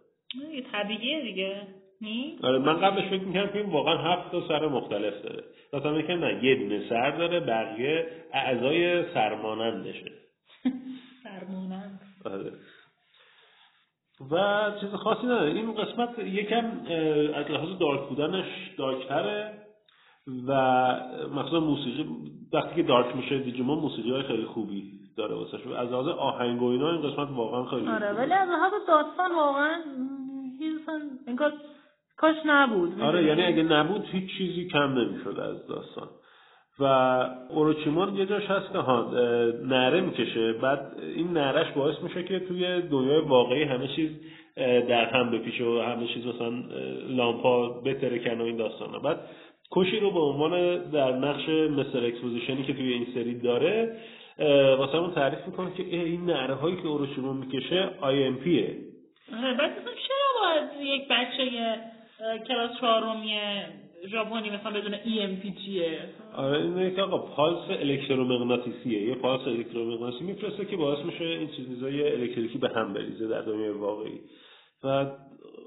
[0.54, 1.62] یه طبیعیه دیگه.
[2.02, 5.44] نی؟ آره من قبلش فکر می‌کردم که این واقعا هفت تا سر مختلف داره.
[5.74, 10.12] مثلا میگم نه یه دونه سر داره بقیه اعضای سرمانندشه.
[11.24, 12.52] سرمونم آره.
[14.32, 15.52] و چیز خاصی نداره.
[15.52, 16.66] این قسمت یکم
[17.36, 18.46] از لحاظ دارک بودنش
[18.78, 19.61] دارکتره.
[20.28, 20.52] و
[21.36, 22.06] مثلا موسیقی
[22.54, 24.84] وقتی که دارک میشه دیجیمون موسیقی های خیلی خوبی
[25.18, 28.14] داره واسه از لحاظ آهنگ و اینا این قسمت واقعا خیلی آره.
[28.14, 29.76] ولی از لحاظ داستان واقعا
[31.28, 31.54] انگار
[32.18, 33.02] کاش نبود.
[33.02, 36.08] آره یعنی اگه نبود هیچ چیزی کم نمی‌شد از داستان.
[36.80, 36.86] و
[37.50, 39.12] اوروچیمون یه جاش هست که ها
[39.64, 40.54] نعره می‌کشه.
[40.54, 44.12] بعد این نعرش باعث میشه که توی دنیای واقعی همه چیز
[44.90, 46.64] در هم بپیچه و همه چیز مثلا
[47.08, 49.00] لامپا بترکن و این داستانا.
[49.00, 49.20] بعد
[49.72, 53.98] کوشیرو به عنوان در نقش Mister exposition ی که توی این سری داره
[54.78, 58.78] واسه همون تعریف می‌کنه که این نعره هایی که اوروچیمون می‌کشه EMP ه
[59.32, 59.72] بعد
[60.08, 61.50] چرا باید یک بچه
[62.48, 63.36] کلاس چهارمی
[64.08, 66.00] ژاپنی مثلا بدونه EMP چیه؟
[66.36, 69.02] آره اینه که آقا پالس الکترومغناطیسیه.
[69.02, 73.70] یه پالس الکترومغناطیسی میفرسته که باعث میشه این چیزای الکتریکی به هم بریزه در دنیای
[73.70, 74.20] واقعی.
[74.84, 75.06] و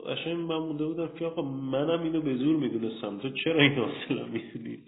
[0.08, 3.18] قشنگ من مونده بودم که آقا منم اینو به زور می‌دونستم.
[3.18, 4.78] تو چرا این اصلا می‌دونی؟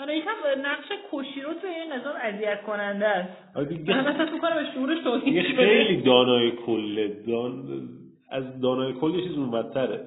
[0.00, 0.30] آره یکم
[0.66, 3.56] نقش کوشیرو تو این نظر اذیت کننده است.
[3.56, 7.64] آره من مثلا تو کنم به شعورش توهین خیلی دانای کله دان...
[8.30, 10.06] از دانای کل یه چیز اون بدتره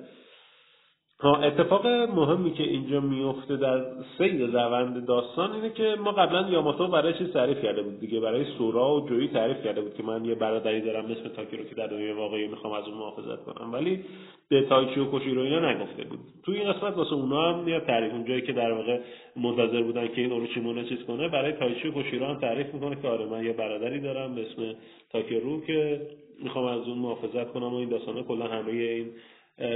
[1.23, 3.85] اتفاق مهمی که اینجا میفته در
[4.17, 8.45] سیر روند داستان اینه که ما قبلا یاماتو برای چیز تعریف کرده بود دیگه برای
[8.57, 11.75] سورا و جویی تعریف کرده بود که من یه برادری دارم مثل تاکی رو که
[11.75, 13.73] در دنیای واقعی می‌خوام از اون محافظت کنم.
[13.73, 14.05] ولی
[14.49, 16.19] به تایچی و کوشیرو اینا نگفته بود.
[16.43, 18.99] توی این قسمت واسه اونا هم یه تعریف اونجایی که در واقع
[19.35, 23.07] منتظر بودن که این اوروچیمونه چیز کنه برای تایچی و کوشیرو هم تعریف می‌کنه که
[23.07, 24.75] آره من یه برادری دارم به اسم
[25.11, 26.07] تاکرو که
[26.43, 29.11] می‌خوام از اون محافظت کنم و این داستانه کلا همه این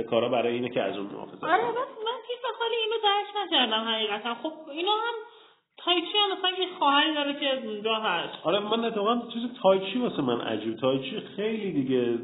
[0.10, 3.84] کارا برای اینه که از اون محافظت آره بس من هیچ خالی اینو درک نکردم
[3.88, 4.34] حقیقتا.
[4.34, 5.14] خب اینا هم
[5.78, 8.34] تایچی هم مثلا یه خواهری داره که اونجا هست.
[8.44, 10.76] آره من اتفاقا چیز تایچی واسه من عجیب.
[10.76, 12.18] تایچی خیلی دیگه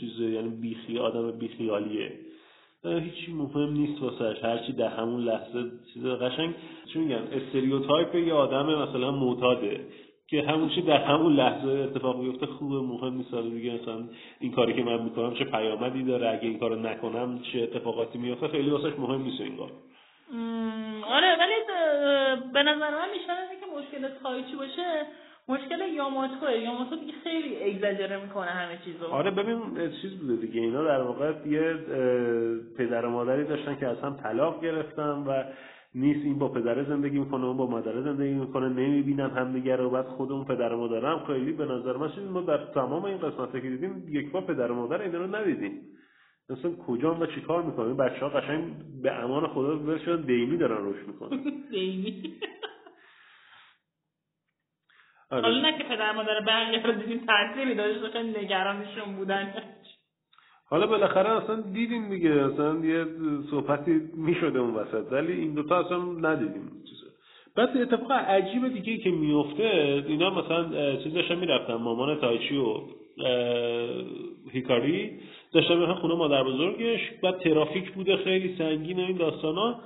[0.00, 2.12] چیز یعنی بیخی آدم بیخیالیه.
[2.84, 4.44] هیچی مهم نیست واسهش.
[4.44, 6.54] هرچی در همون لحظه چیز قشنگ
[6.92, 9.80] چی میگن؟ استریوتایپ یه آدم مثلا معتاده.
[10.30, 13.34] که همون چی در همون لحظه اتفاق بیفته خوبه مهم نیست.
[13.34, 14.04] دیگه مثلا
[14.40, 18.48] این کاری که من می‌کنم چه پیامدی داره اگه این کارو نکنم چه اتفاقاتی میفته
[18.48, 19.70] خیلی واسهش مهم نیست این کار.
[21.06, 21.54] آره ولی
[22.52, 25.06] به نظر من بیشتر از اینکه مشکل تایچی باشه؟
[25.48, 26.52] مشکل یاماتوه.
[26.52, 29.06] یاماتو دیگه خیلی اگزاجره می‌کنه همه چیزو.
[29.06, 29.60] آره ببین
[30.02, 30.60] چیز بوده دیگه.
[30.60, 31.74] اینا در واقع یه
[32.78, 35.44] پدر و مادری داشتن که اصلا طلاق گرفتن و
[35.96, 39.90] نیست این با پدره زندگی می‌کنه اون با مادره زندگی می‌کنه نمی‌بینن همدیگه رو.
[39.90, 43.18] بعد خود اون پدر و مادر هم خیلی به نظر من ما در تمام این
[43.18, 45.80] قسمت که دیدیم یک بار پدر و مادر اینا رو ندیدیم.
[46.50, 48.62] مثلا کجا و چیکار می‌کنه؟ این بچه ها قشنگ
[49.02, 51.42] به امان خدا شدن دیمی دارن روش می‌کنن.
[51.70, 52.40] دیمی
[55.30, 55.42] آره.
[55.42, 59.52] حالا نه که پدر مادر بقیه رو دیدیم تأثیری داشت نگرانشون بودن.
[60.68, 63.06] حالا بالاخره اصلا دیدیم دیگه اصلا یه
[63.50, 66.70] صحبتی می‌شده اون وسط ولی این دوتا اصلا ندیدیم.
[67.56, 72.80] بعد اتفاق عجیب دیگه که میفته اینا مثلا چیز داشتن می‌رفتن مامان تایچی و
[74.52, 75.10] هیکاری
[75.52, 79.80] داشتن می‌رفتن خونه مادر بزرگش بعد ترافیک بوده خیلی سنگین و این داستانا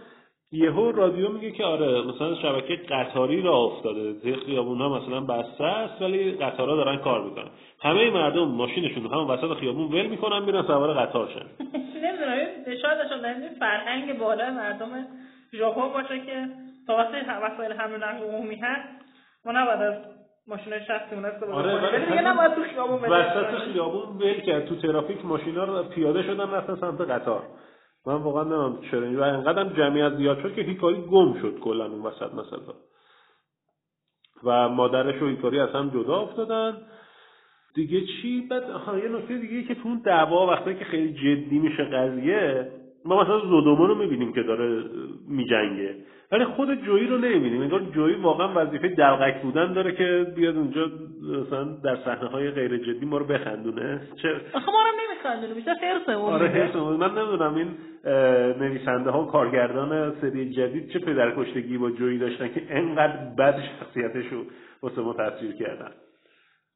[0.52, 5.64] یهو رادیو میگه که آره مثلا شبکه قطاری را افتاده توی خیابون ها مثلا بسته
[5.64, 7.50] است ولی قطارها دارن کار می‌کنن.
[7.82, 11.64] همه مردم ماشینشون همون وسط خیابون ول می‌کنن میرن سوار قطار شن.
[12.04, 15.06] نمی‌دونم شاید فرهنگ بالا مردم
[15.52, 16.48] ژاپن باشه که
[16.86, 18.88] تا وقتی وسایل حمل و نقل عمومی هست
[19.44, 19.94] ما نباید از
[20.46, 23.72] ماشین شخصی اون استفاده آره، ولی دیگه نباید تو خیابون وسط.
[23.72, 27.42] خیابون ول کرد تو ترافیک ماشینا رو پیاده شدن رفتن سمت قطار.
[28.06, 29.20] من واقعا نمی‌دونم چرا.
[29.20, 32.74] و انقدر جمعیت زیاد شد که هیکاری گم شد کلا اون وسط مثلا.
[34.44, 36.76] و مادرش و هیکاری از هم جدا افتادن.
[37.74, 41.58] دیگه چی؟ بعد آها یه نکته دیگه که تو اون دعوا وقتی که خیلی جدی
[41.58, 42.72] میشه قضیه
[43.04, 44.84] ما مثلا زودومو رو می‌بینیم که داره
[45.28, 45.96] میجنگه.
[46.32, 47.62] ولی خود جویی رو نمی‌بینیم.
[47.62, 50.90] انگار جویی واقعا وظیفه دلقک بودن داره که بیاد اونجا
[51.22, 54.00] مثلا در صحنه های غیر جدی ما رو بخندونه.
[54.22, 56.48] چه آخه ما رو نمیخندونه بیشتر خرسمون آره.
[56.48, 57.68] حرص من نمی‌دونم این
[58.58, 64.32] نویسنده ها و کارگردان سری جدید چه پدرکشتگی با جویی داشتن که انقدر بد شخصیتش
[64.32, 64.44] رو
[64.82, 65.90] واسه ما تصویر کردن.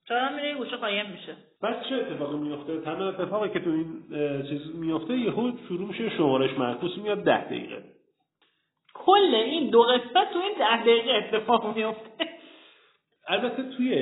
[0.08, 1.32] چرا میره گوشه قایم میشه.
[1.62, 3.86] بعد چه اتفاقی میفته تنها اتفاقی که تو این
[4.48, 7.93] چیز میفته یهو شروع میشه شمارش معکوس میاد ده دقیقه.
[9.06, 12.26] کل این دو قسمت تو این ده دقیقه اتفاق میفته
[13.28, 13.94] البته توی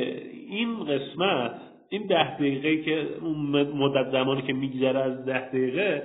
[0.49, 1.61] این قسمت
[1.91, 6.03] این ده دقیقه که اون مدت زمانی که میگذره از ده دقیقه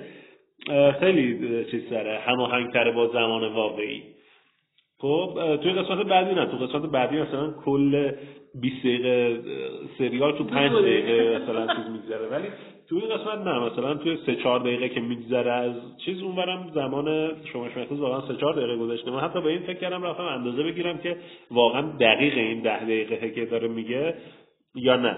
[1.00, 4.04] خیلی چیز داره هماهنگتره با زمان واقعی.
[5.00, 8.12] خب توی قسمت بعدی نه تو قسمت بعدی مثلا کل
[8.62, 9.42] 20 دقیقه
[9.98, 11.08] سریال تو 5 دو دقیقه.
[11.08, 12.28] دقیقه مثلا چیز میگذره.
[12.28, 12.48] ولی
[12.90, 15.74] توی این قسمت نه مثلا توی 3 4 دقیقه که میگذره از
[16.06, 19.80] چیز اونورم زمان شما شمکوز واقعا 3 4 دقیقه گذاشته من حتی به این فکر
[19.80, 21.18] کردم رفتم اندازه بگیرم که
[21.52, 24.16] واقعا دقیق این 10 دقیقه که داره میگه
[24.76, 25.16] یا نه.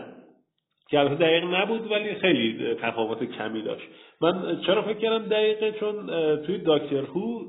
[0.89, 3.87] که البته دقیق نبود ولی خیلی تفاوت کمی داشت.
[4.21, 6.07] من چرا فکر کردم دقیقه؟ چون
[6.45, 7.39] توی داکتر هو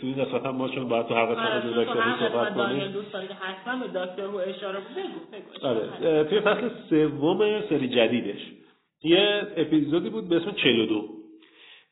[0.00, 2.94] توی این قسمت هم ما چون باید تو هر قسمت تو هر هو صحبت کنیم
[3.94, 8.59] دکتر رو اشاره بگو آره توی فصل سوم سری جدیدش.
[9.02, 11.20] یه اپیزودی بود به اسم 42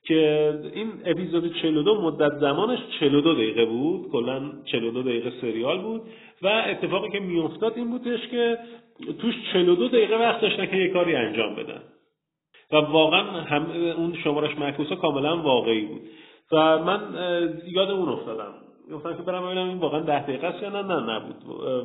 [0.03, 6.03] که این اپیزود 42 مدت زمانش 42 دقیقه بود کلا 42 دقیقه سریال بود
[6.42, 8.59] و اتفاقی که میافتاد این بودش که
[9.21, 11.83] توش 42 دقیقه وقت داشتن که یه کاری انجام بدن.
[12.73, 16.01] و واقعا هم اون شمارش معکوسا کاملا واقعی بود.
[16.53, 17.01] و من
[17.66, 18.55] یاد اون افتادم.
[18.92, 21.37] گفتم که برم ببینم این واقعا ده دقیقه است یا نه؟ نه نبود.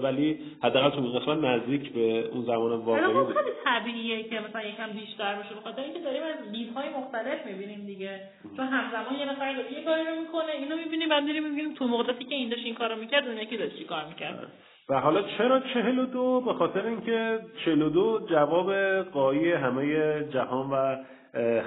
[0.04, 3.38] ولی حداقل تو این قسمت نزدیک به اون زمان واقعی بود.
[3.38, 8.22] خیلی طبیعیه که مثلا یکم بیشتر بشه بخاطر اینکه داریم از دیدهای مختلف می‌بینیم دیگه.
[8.58, 12.26] چون همزمان یه نفر یه کاری رو می‌کنه اینو می‌بینیم بعد میریم می‌بینیم تو مدتی
[12.26, 14.48] که این داشت این کارو می‌کرد اون یکی داشت چی کار می‌کرد.
[14.90, 19.84] و حالا چرا 42 به خاطر اینکه 42 جواب قایی همه
[20.24, 20.96] جهان و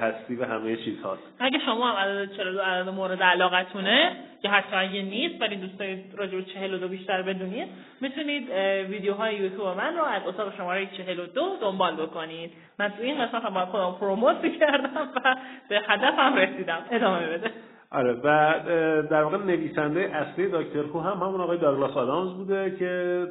[0.00, 4.76] هستی و همه چیز هاست اگه شما هم عدد 42 عدد مورد علاقتونه که حتی
[4.76, 7.68] اگه نیست ولی دوست دارید راجع به 42 بیشتر بدونید
[8.00, 8.50] می‌تونید
[8.90, 12.50] ویدیوهای یوتیوب من رو از اتاق شماره 42 دنبال بکنید.
[12.78, 15.36] من تو این قسمت هم خودم پروموت کردم و
[15.68, 16.78] به هدفم رسیدم.
[16.90, 17.50] ادامه بده.
[17.90, 18.54] آره و
[19.10, 23.22] در واقع نویسنده اصلی دکتر هو هم همون آقای داگلاس آدامز بوده که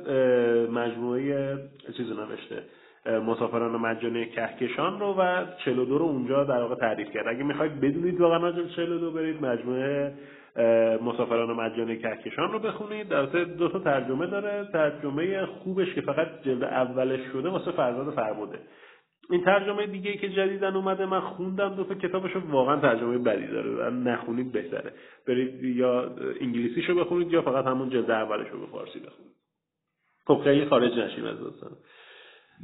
[0.72, 1.58] مجموعه
[1.98, 2.64] چیز رو نوشته.
[3.06, 7.28] مسافران مجانی کهکشان رو و 42 رو اونجا در واقع تعریف کرد.
[7.28, 10.14] اگه می‌خواید بدونید واقعا راجع به 42 برید مجموعه
[11.02, 13.14] مسافران مجانی کهکشان رو بخونید.
[13.14, 14.68] البته دو تا ترجمه داره.
[14.74, 18.60] ترجمه خوبش که فقط جلد اولش شده واسه فرزاد فرموده.
[19.30, 23.70] این ترجمه دیگه که جدیدن اومده من خوندم دو تا کتابشو واقعا ترجمه بدی داره
[23.70, 24.94] و نخونید بهتره.
[25.28, 29.36] برید یا انگلیسیشو بخونید یا فقط همون جلد اولشو به فارسی بخونید.
[30.28, 31.72] خب خیلی خارج نشیم از داستان.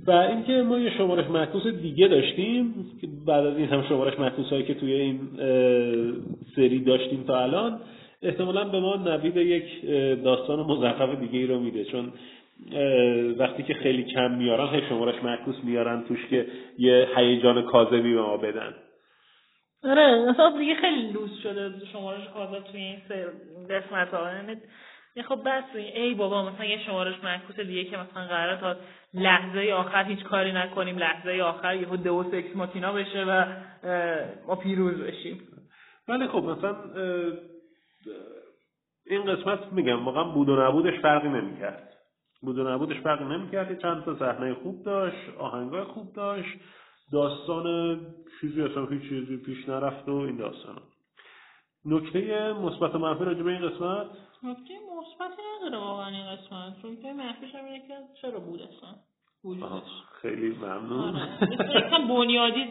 [0.08, 4.50] و اینکه ما یه شمارش معکوس دیگه داشتیم که بعد از این هم شمارش معکوس
[4.50, 5.20] هایی که توی این
[6.56, 7.80] سری داشتیم تا الان
[8.22, 9.86] احتمالا به ما نوید یک
[10.24, 11.86] داستان مزخرف دیگه ای رو میده.
[11.86, 12.14] چون
[13.38, 16.46] وقتی که خیلی کم میارن هی شمارش معکوس میارن توش که
[16.78, 18.74] یه هیجان کاذبی به ما بدن.
[19.84, 23.26] آره اصلا دیگه خیلی لوس شده شمارش کاذب توی این سر
[23.70, 24.62] قسمت ها یعنی
[25.28, 28.76] خب بس ای بابا مثلا یه شمارش معکوس دیگه که مثلا قراره تا
[29.13, 33.45] لحظه آخر هیچ کاری نکنیم لحظه آخر یهو دوس اکس ماکینا بشه و
[34.47, 35.47] ما پیروز بشیم.
[36.08, 36.76] ولی خب مثلا
[39.06, 41.93] این قسمت میگم واقعا بود و نبودش فرقی نمی‌کرد.
[42.41, 43.71] بود و نبودش فرقی نمی‌کرد.
[43.71, 46.58] یه چند تا صحنه خوب داشت آهنگای خوب داشت
[47.13, 48.00] داستان
[48.41, 50.82] چیزی اصلا هیچ چیزی پیش نرفت و این داستان
[51.86, 54.08] نکته مثبت و منفی راجع به این قسمت؟
[54.43, 56.86] نکته مثبتی نداره واقعا این قسمت.
[56.86, 58.89] نکته منفیش هم اینه که چرا بود اصلا؟
[59.43, 59.84] وجودش.
[60.21, 61.15] خیلی ممنون.
[61.15, 61.77] آره.
[61.77, 62.67] یکم بنیادی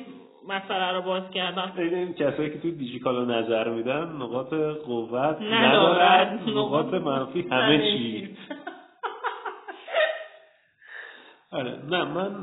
[0.48, 4.54] مسئله رو باز کردم این کسایی که توی دیجیکالا نظر میدن نقاط
[4.86, 6.40] قوت ندارد.
[6.48, 8.28] نقاط منفی همه چی.
[11.52, 11.78] آره.
[11.88, 12.42] نه من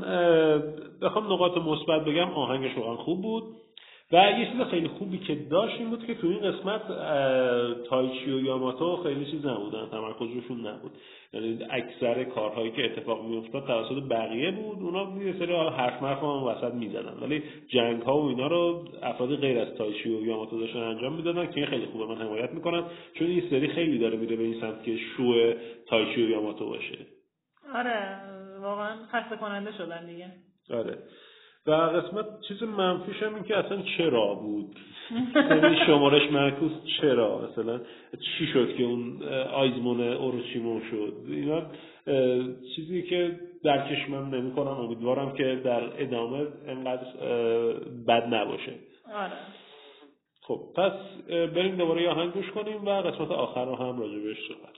[1.02, 2.30] بخوام نقاط مثبت بگم.
[2.32, 3.44] آهنگش واقعا خوب بود.
[4.12, 6.82] و یه چیز خیلی خوبی که داشت این بود که تو این قسمت
[7.88, 10.90] تایچی و یاماتو خیلی چیز نبودن تمرکزشون نبود.
[11.32, 16.44] یعنی اکثر کارهایی که اتفاق میافتاد توسط بقیه بود اونا یه سری حرف مرف هم
[16.44, 17.18] وسط می‌زدن.
[17.22, 21.52] ولی جنگ ها و اینا رو افرادی غیر از تایچی و یاماتو داشتن انجام می‌دادن
[21.52, 24.84] که خیلی خوبه من حمایت می‌کنم چون این سری خیلی داره میره به این سمت
[24.84, 25.52] که شو
[25.88, 26.98] تایچی و یاماتو باشه.
[27.74, 28.20] آره
[28.62, 30.32] واقعا خسته کننده شدن دیگه.
[30.70, 30.98] آره.
[31.68, 34.76] و قسمت چیز منفیش هم این که اصلا چرا بود؟
[35.34, 37.80] یعنی شمارش معکوس چرا مثلا؟
[38.38, 39.22] چی شد که اون
[39.54, 41.62] آیزمون اوروچیمو شد؟ اینا
[42.76, 47.06] چیزی که درکش من نمی کنم امیدوارم که در ادامه انقدر
[48.08, 48.72] بد نباشه.
[49.14, 49.32] آره.
[50.42, 50.92] خب پس
[51.28, 54.77] بریم دوباره یه آهنگ گوش کنیم و قسمت آخر رو هم راجع بهش صحبت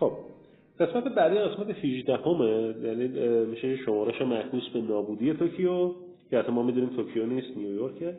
[0.00, 0.12] خب
[0.80, 3.08] قسمت بعدی قسمت 18 همه یعنی
[3.46, 5.90] میشه شمارش معکوس به نابودی توکیو
[6.30, 8.14] که اصلا ما می‌دونیم توکیو نیست نیویورکه.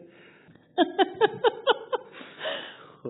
[3.04, 3.10] خب.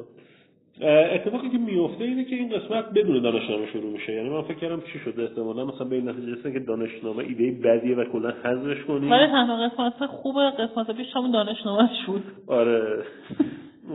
[0.82, 4.14] اتفاقی که میفته اینه که این قسمت بدون دانشنامه شروع میشه.
[4.14, 7.52] یعنی من فکر کردم چی شده احتمالا مثلا به این نتیجه رسیدن که دانشنامه ایده
[7.52, 9.12] بدیه و کلا حذفش کنیم.
[9.12, 13.04] ولی تنها قسمت خوب قسمت پیش همون دانشنامه بود آره.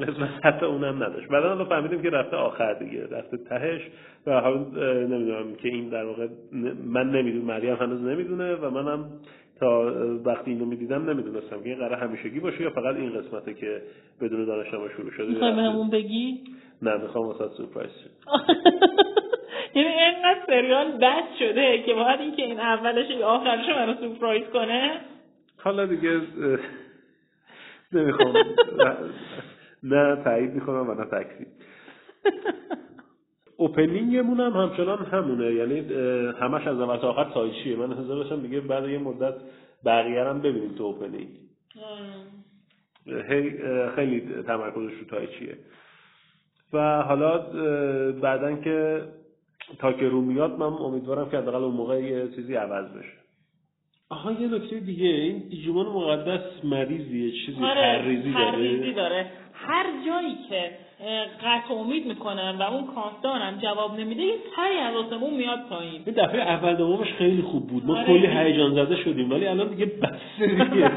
[0.00, 1.28] قسمت حتی اونم نداشت.
[1.28, 3.80] بعدا حالا فهمیدیم که رفته آخر دیگه رفته تهش
[4.26, 4.56] و حالا
[5.06, 6.28] نمی‌دونم که این در واقع
[6.84, 9.04] من نمی‌دونم مریم هنوز نمی‌دونه و منم
[9.60, 9.92] تا
[10.24, 13.82] وقتی اینو می‌دیدم نمی‌دونستم که این قرار همیشگی باشه یا فقط این قسمته که
[14.20, 15.26] بدون دانشنامه شروع شده.
[15.26, 16.40] می‌خوای بهمون بگی؟
[16.82, 17.90] نه می‌خوام واسه سورپرایز
[19.74, 25.00] یعنی اینقدر سریال بد شده که باید اینکه این اولش یا آخرش منو سورپرایز کنه؟
[25.58, 26.20] حالا دیگه
[27.92, 28.34] نمی‌خوام.
[29.82, 31.46] نه تایید می‌کنم و نه تکذیب
[33.56, 35.54] اوپنینگمون هم همچنان همونه.
[35.54, 35.78] یعنی
[36.32, 39.34] همش از اول تا آخر تایچیه من انتظار داشتم دیگه بعد یه مدت
[39.84, 41.28] بقیه هم ببینیم تو اوپنینگ
[43.06, 43.58] هی
[43.96, 45.58] خیلی تمرکزش رو تایچیه
[46.72, 47.38] و حالا
[48.10, 49.02] بعدا که
[49.78, 53.21] تا که رو میاد من امیدوارم که حداقل اون موقع یه چیزی عوض بشه.
[54.12, 58.92] آها یه نکته دیگه این دیجیمون مقدس مریضیه چیزی آره داره.
[58.92, 59.26] داره.
[59.54, 60.70] هر جایی که
[61.44, 66.02] قطع امید می‌کنن و اون کانتدارم جواب نمیده یه تایی از آسمون میاد پایین.
[66.06, 67.86] این دفعه اول دومش خیلی خوب بود.
[67.86, 68.06] ما آره.
[68.06, 70.90] کلی هیجان زده شدیم ولی الان دیگه بسه دیگه.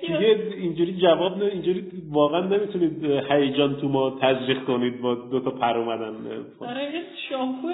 [0.00, 5.50] دیگه اینجوری جواب نه اینجوری واقعا نمی‌تونید هیجان تو ما تزریق کنید با دو تا
[5.50, 6.14] پر اومدن
[6.60, 7.68] آره یه شامپو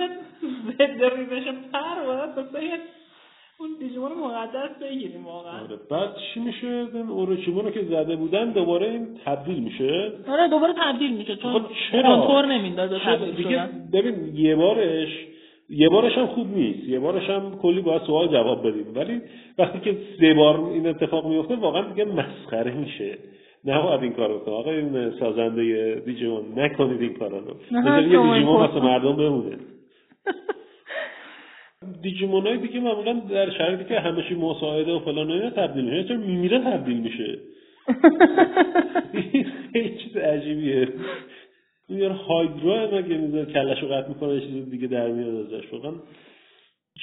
[0.79, 2.07] ضد ریزش پر
[2.53, 2.81] باید
[3.61, 5.61] اون دیجیمون مقدس بگیریم واقعا.
[5.61, 10.13] آره بعد چی میشه؟ این اوروچیمون که زده بودن دوباره این تبدیل میشه.
[10.29, 11.37] آره دوباره تبدیل میشه.
[11.37, 15.09] چون خب چرا؟ کنتور نمیندازه تبدیل دیگه ببین یه بارش
[15.71, 16.89] یه بارش هم خوب نیست.
[16.89, 18.87] یه بارش هم کلی باید سوال جواب بدیم.
[18.95, 19.21] ولی
[19.59, 23.19] وقتی که سه بار این اتفاق میفته واقعا دیگه مسخره میشه.
[23.65, 24.55] نباید این کارو کنه.
[24.55, 27.55] آقا این سازنده دیجیمون نکنید این کارا رو.
[27.81, 29.57] بذارید یه دیجیمون واسه مردم بمونه.
[32.03, 36.17] دیجیمون های دیگه معمولا در شرایطی که همشی مساعده و فلان اینا تبدیل میشه چون
[36.17, 37.39] میمیره تبدیل میشه.
[39.73, 40.89] خیلی چیز عجیبیه.
[41.89, 45.73] این یار هایدرو مگه می‌ذاره کلشو قطع می‌کنه چیز دیگه در میاد ازش.
[45.73, 45.93] واقعا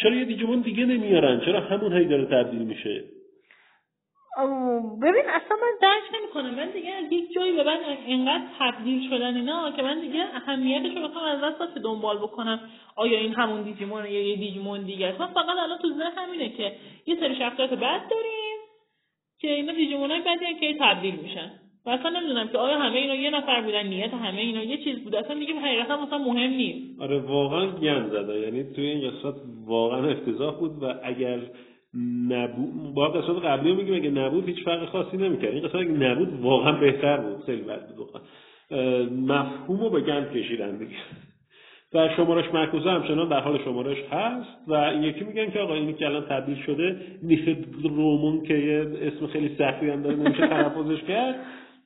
[0.01, 3.03] چرا یه دیجیمون دیگه نمیارن؟ چرا همون هی داره تبدیل میشه؟
[5.01, 6.55] ببین اصلا من درک نمی‌کنم.
[6.55, 11.07] من دیگه یک جایی به بعد انقدر تبدیل شدن اینا که من دیگه اهمیتش رو
[11.07, 12.59] بخوام از دست که دنبال بکنم.
[12.95, 16.71] آیا این همون دیجیمون یا یه دیجیمون دیگه؟ است فقط الان تو ذهن همینه که
[17.05, 18.57] یه سری شخصیت بد داریم
[19.39, 21.51] که اینا دیجیمون های بدی که تبدیل میشن.
[21.86, 25.03] و اصلا نمی‌دونم که آیا همه اینا یه نفر بودن نیت همه اینا یه چیز
[25.03, 27.01] بود اصلا دیگه حقیقتا مثلا مهم نیست.
[27.01, 31.39] آره واقعا گند زده یعنی توی این قسمت واقعا افتضاح بود و اگر
[32.29, 35.53] نبود با قسمت قبلی میگیم اگه نبود هیچ فرق خاصی نمی‌کرد.
[35.53, 37.43] این قسمت اگه نبود واقعا بهتر بود.
[37.45, 38.09] خیلی بد بود
[39.11, 40.95] مفهوم رو به گند کشیدن دیگه.
[41.93, 44.49] و شمارش مرکوزه همچنان در حال شمارش هست.
[44.67, 48.87] و این یکی میگن که آقا اینی که الان تبدیل شده نیفت رومون که یه
[49.01, 51.35] اسم خیلی سختی هم داره نمیشه تلفظش کرد.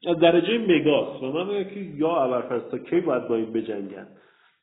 [0.08, 1.24] از درجه مگاس.
[1.24, 4.08] و من که یا ابرفرست تا کی باید با این بجنگن؟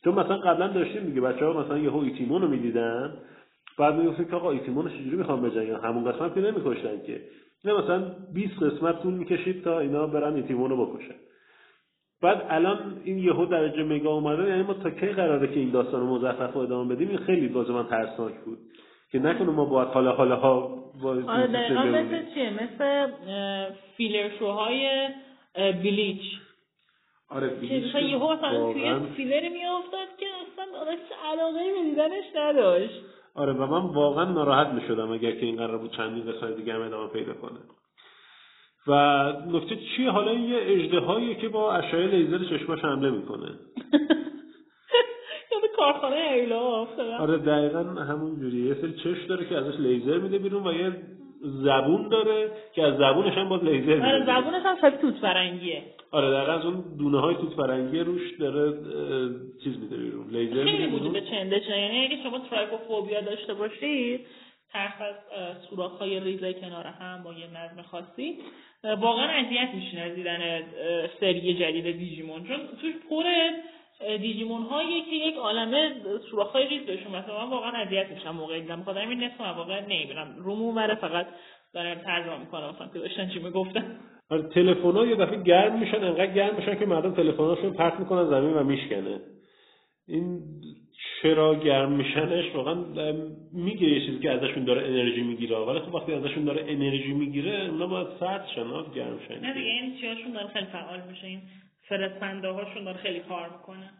[0.05, 3.13] چون مثلا قبلا داشتیم دیگه بچه ها مثلا یهو ایتیمون رو می‌دیدن.
[3.79, 7.21] بعد می‌گفتیم که آقا ایتیمون چجوری می‌خوام بجنگن؟ همون قسمت که نمیکشتن که.
[7.65, 11.15] نه مثلا 20 قسمت طول می‌کشید تا اینا برن ایتیمون رو بکشن.
[12.23, 16.03] بعد الان این یهو درجه مگا اومده یعنی ما تا کی قراره که این داستان
[16.03, 18.59] مزخرف رو ادامه بدیم؟ این خیلی باز من ترسناک بود
[19.13, 23.09] که نکنه ما باید حالا حالا ها آره دقیقا مثل چیه؟ مثل
[23.97, 25.09] فیلر شوهای
[25.55, 26.23] بلیچ
[27.31, 30.97] آره بلیچ یهو مثلا توی فیلر میافتاد که اصلا آدم
[31.33, 33.01] علاقه به دیدنش نداشت.
[33.35, 36.75] آره و من واقعا ناراحت می شدم اگر که این قرار بود چندین قسمت دیگه
[36.75, 37.59] هم ادامه پیدا کنه.
[38.87, 38.93] و
[39.47, 43.49] نکته چیه؟ حالا این یه اجدهاییه که با اشعه لیزر چشماش حمله می‌کنه.
[45.53, 46.87] یاد کارخانه ایلا
[47.19, 48.67] آره دقیقا همون جوریه.
[48.67, 50.93] یه سری چشم داره که ازش لیزر میده بیرون و یه
[51.43, 55.83] زبون داره که از زبونش هم باید لیزر میده آره زبونش هم شبیه توت فرنگیه.
[56.13, 58.73] آره دقیقا از اون دونه های توت فرنگی روش داره
[59.65, 61.79] چیز میده بیرون لیزر خیلی وجود چنده چنده.
[61.79, 64.27] یعنی اگه شما ترایکوفوبیا داشته باشید
[64.73, 65.15] ترس از
[65.71, 68.39] سوراخ های ریزه کنار هم با یه نظم خاصی
[68.85, 70.63] واقعا اذیت میشین از دیدن
[71.21, 72.45] سری جدید دیجیمون.
[72.45, 73.25] چون توش پر
[74.17, 75.93] دیجیمون هایی که یک عالمه
[76.31, 78.81] سوراخ های ریز داشتون مثلا من واقعا اذیت میشم موقع دیدم.
[78.81, 80.35] بخاطر این نصف مواقع نمی‌بینم.
[80.39, 81.27] رومو بره فقط
[81.75, 82.71] دارم ترجمه می‌کنم.
[82.75, 84.01] مثلا که داشتن چی می‌گفتن؟
[84.33, 88.31] آره تلفن ها یه دفعه گرم میشن انقدر گرم میشن که مردم تلفن‌هاشون پرت می‌کنن
[88.31, 89.21] زمین و میشکنه.
[90.09, 90.41] این
[91.23, 92.75] چرا گرم میشنش؟ واقعا
[93.53, 95.57] میگه یه چیزی که ازشون داره انرژی می‌گیره.
[95.57, 98.63] ولی خب وقتی ازشون داره انرژی می‌گیره اونا باید سرد شن
[98.95, 99.47] گرم شن.
[99.47, 101.27] نه دیگه این چیاشون داره خیلی فعال میشه.
[101.27, 101.41] این
[101.89, 103.91] فرستنده هاشون داره خیلی کار می‌کنه.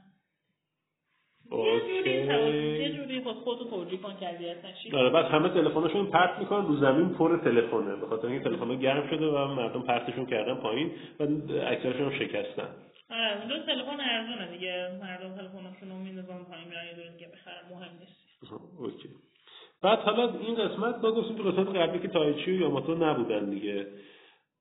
[2.07, 7.09] یه جوری خود خودتو توجیه کن که آره بعد همه تلفنشون پرت می‌کنن رو زمین
[7.09, 10.91] پر تلفنه به خاطر اینکه تلفن گرم شده و مردم پرتشون کردن پایین
[11.21, 11.23] و
[11.67, 12.69] اکثرشون هم شکستن.
[13.11, 14.89] آره اونجا تلفن ارزونه دیگه.
[15.03, 18.23] مردم تلفنشون رو میندازن پایین میرن یه دیگه بخرن مهم نیست.
[18.79, 19.09] اوکی.
[19.83, 23.87] بعد حالا این قسمت ما گفتیم تو قسمت قبلی که تایچی و یاماتو نبودن دیگه.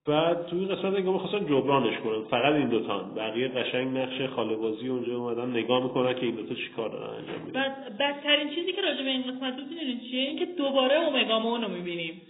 [0.07, 2.23] بعد تو این قسمت نگاه می‌خواستن جبرانش کنن.
[2.23, 6.55] فقط این دوتان بقیه قشنگ نقش خاله بازی اونجا اومدن نگاه می‌کنن که این دوتا
[6.55, 7.61] چیکار دارن انجام میدن.
[7.61, 9.69] بعد بدترین چیزی که راجع به این قسمت بود
[10.11, 12.21] چیه اینکه دوباره اومگامون رو می‌بینیم.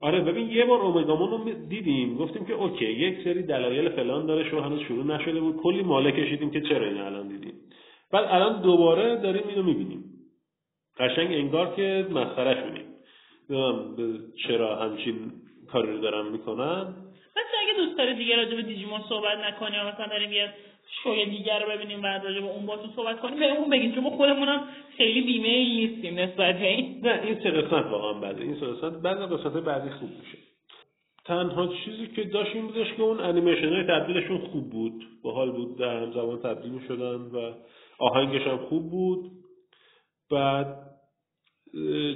[0.00, 2.16] آره ببین یه بار اومگامون رو دیدیم.
[2.16, 5.56] گفتیم که اوکی یک سری دلایل فلان داره شو هنوز شروع نشده بود.
[5.56, 7.52] کلی ماله کشیدیم که چرا اینو الان دیدیم.
[8.12, 10.04] بعد الان دوباره داریم اینو می‌بینیم.
[10.98, 12.06] قشنگ انگار که
[13.48, 15.32] نمی‌دونم به- چرا همچین
[15.72, 16.82] کاری رو دارن می‌کنن.
[17.36, 20.54] بچه اگه دوست داره دیگه راجع به دیجیمون صحبت نکنیم یا مثلا داریم یه
[21.02, 24.10] شوی دیگر رو ببینیم بعد راجع به اون باتون صحبت کنیم بهمون بگین چون ما
[24.10, 27.00] خودمونم خیلی بیمه نیستیم نسبت به این.
[27.02, 28.42] نه این سه قسمت واقعا بده.
[28.42, 30.38] این سه قسمت بعد قسمت بعدی خوب میشه.
[31.24, 35.04] تنها چیزی که داشت این بودش که اون انیمیشن های تبدیلشون خوب بود.
[35.22, 37.52] باحال بود در هم زمان تبدیل شدن و
[37.98, 39.30] آهنگش هم خوب بود.
[40.30, 40.91] بعد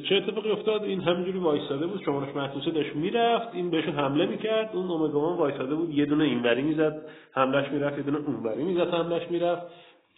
[0.08, 4.70] چه اتفاقی افتاد؟ این همینجوری وایساده بود شمارش محسوسه داشت می‌رفت این بهشون حمله می‌کرد.
[4.72, 7.02] اون اومگامان وایساده بود یه دونه اینوری می‌زد
[7.32, 9.62] حملش می‌رفت یه دونه اونوری می‌زد حملش می‌رفت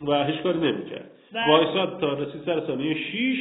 [0.07, 1.11] و هیچ کاری نمی‌کرد.
[1.33, 3.39] و- وایساد تا رسید سر ثانیه 6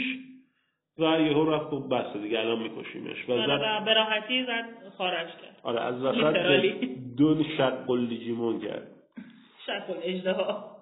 [1.00, 3.30] و یهو رفت خب بسته دیگه الان میکشیمش.
[3.30, 3.82] و آره، زد.
[3.82, 4.66] و به راحتی زد
[4.98, 5.60] خارج کرد.
[5.64, 6.36] آره از وسط.
[7.18, 8.88] دو شق دیجیمون کرد.
[9.66, 10.78] شکل اژدها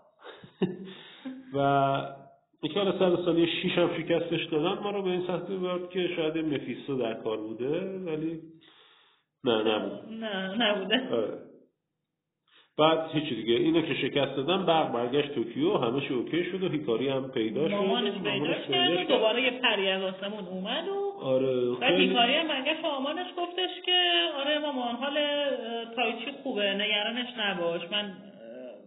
[1.56, 2.25] و
[2.74, 6.38] حالا سر ثانیه 6 هم شکستش دادن ما رو به این سطح برد که شاید
[6.38, 8.40] مفیستو در کار بوده ولی
[9.44, 10.00] نه نبود.
[10.10, 11.10] نه نبوده.
[11.12, 11.38] آره.
[12.78, 13.54] بعد هیچی دیگه.
[13.54, 17.68] اینو که شکست دادن برق برگشت توکیو همه چی اوکی شد و هیکاری هم پیدا
[17.68, 17.74] شد.
[17.74, 19.08] مامانش پیدا کرد.
[19.08, 23.82] دوباره یه پری از آسمون اومد و آره بعد هیکاری هم برگشت به مامانش گفتش
[23.86, 25.18] که آره مامان حال
[25.96, 27.82] تایچی خوبه نگرانش نباش.
[27.92, 28.14] من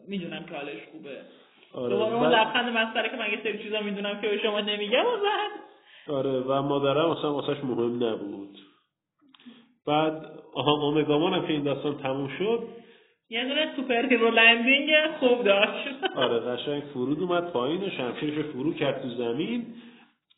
[0.09, 1.17] می‌دونم که حالش خوبه.
[1.75, 1.89] آره.
[1.89, 5.17] دوباره اون لبخند مسخره که من یه سری چیزا می‌دونم که به شما نمیگم و
[5.17, 5.69] زد
[6.13, 8.59] آره و مادرم اصلا واسش مهم نبود.
[9.87, 12.69] بعد آها اومگامان هم که این داستان تموم شد.
[13.31, 14.91] یه دونه superhero landing
[15.21, 16.05] خوب داشت.
[16.17, 19.67] آره قشنگ فرود اومد پایین و شمشیرش فرو کرد تو زمین.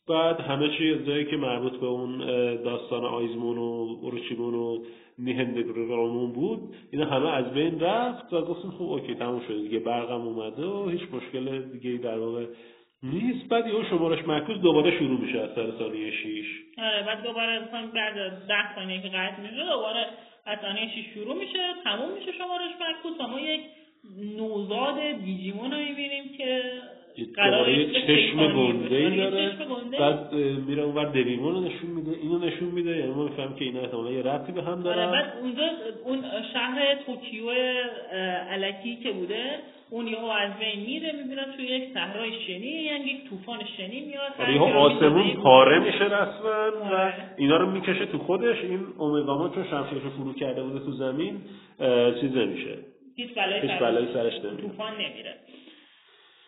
[0.09, 2.19] بعد همه چی جایی که مربوط به اون
[2.57, 4.85] داستان آیزمون و اوروچیمون و
[5.25, 10.21] نیهندگرامون بود اینا همه از بین رفت و گفتیم خب اوکی تموم شده دیگه برقم
[10.21, 12.47] اومده و هیچ مشکل دیگه در واقع
[13.03, 13.49] نیست.
[13.49, 16.45] بعد یهو شمارش معکوس دوباره شروع میشه از سر ثانیه 6
[16.79, 20.07] آره بعد دوباره مثلا بعد از ده ثانیه که قطع میشه دوباره
[20.47, 23.21] از ثانیه شیش شروع میشه تموم میشه شمارش معکوس.
[23.21, 23.61] و ما یک
[24.37, 26.63] نوزاد دیجیمون رو می‌بینیم که
[27.25, 28.97] دوباره یه چشم گنده.
[28.97, 29.53] ای داره.
[29.99, 30.35] بعد
[30.69, 34.11] میره اونور دویمون رو نشون میده اینو نشون میده یعنی ما می‌فهمیم که اینا احتمالا
[34.11, 35.63] یه ربطی به هم آره دارن بعد اونجا
[36.05, 37.51] اون شهر توکیو
[38.51, 39.45] علکی که بوده
[39.91, 44.33] اون یهو از بین میره می‌بینن توی یک صحرای شنی یعنی یک طوفان شنی میاد
[44.39, 47.15] آره یهو آسمون پاره میشه رسما و آره.
[47.37, 51.41] اینا رو می‌کشه تو خودش این اومگاما چون شمشیرش رو فرو کرده بوده تو زمین
[51.81, 52.79] اه، چیز نمیشه
[53.17, 53.31] هیچ
[53.81, 54.61] بلایی سرش نمیاد.
[54.61, 55.35] طوفان نمیره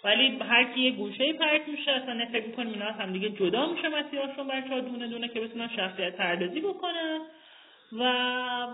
[0.04, 3.66] ولی هر کی یه گوشه پرت میشه اصلا فکر می‌کنیم اینا از هم دیگه جدا
[3.66, 7.20] میشه مسیرشون بچه ها دونه دونه که بتونن شخصیت پردازی بکنن.
[7.98, 8.66] و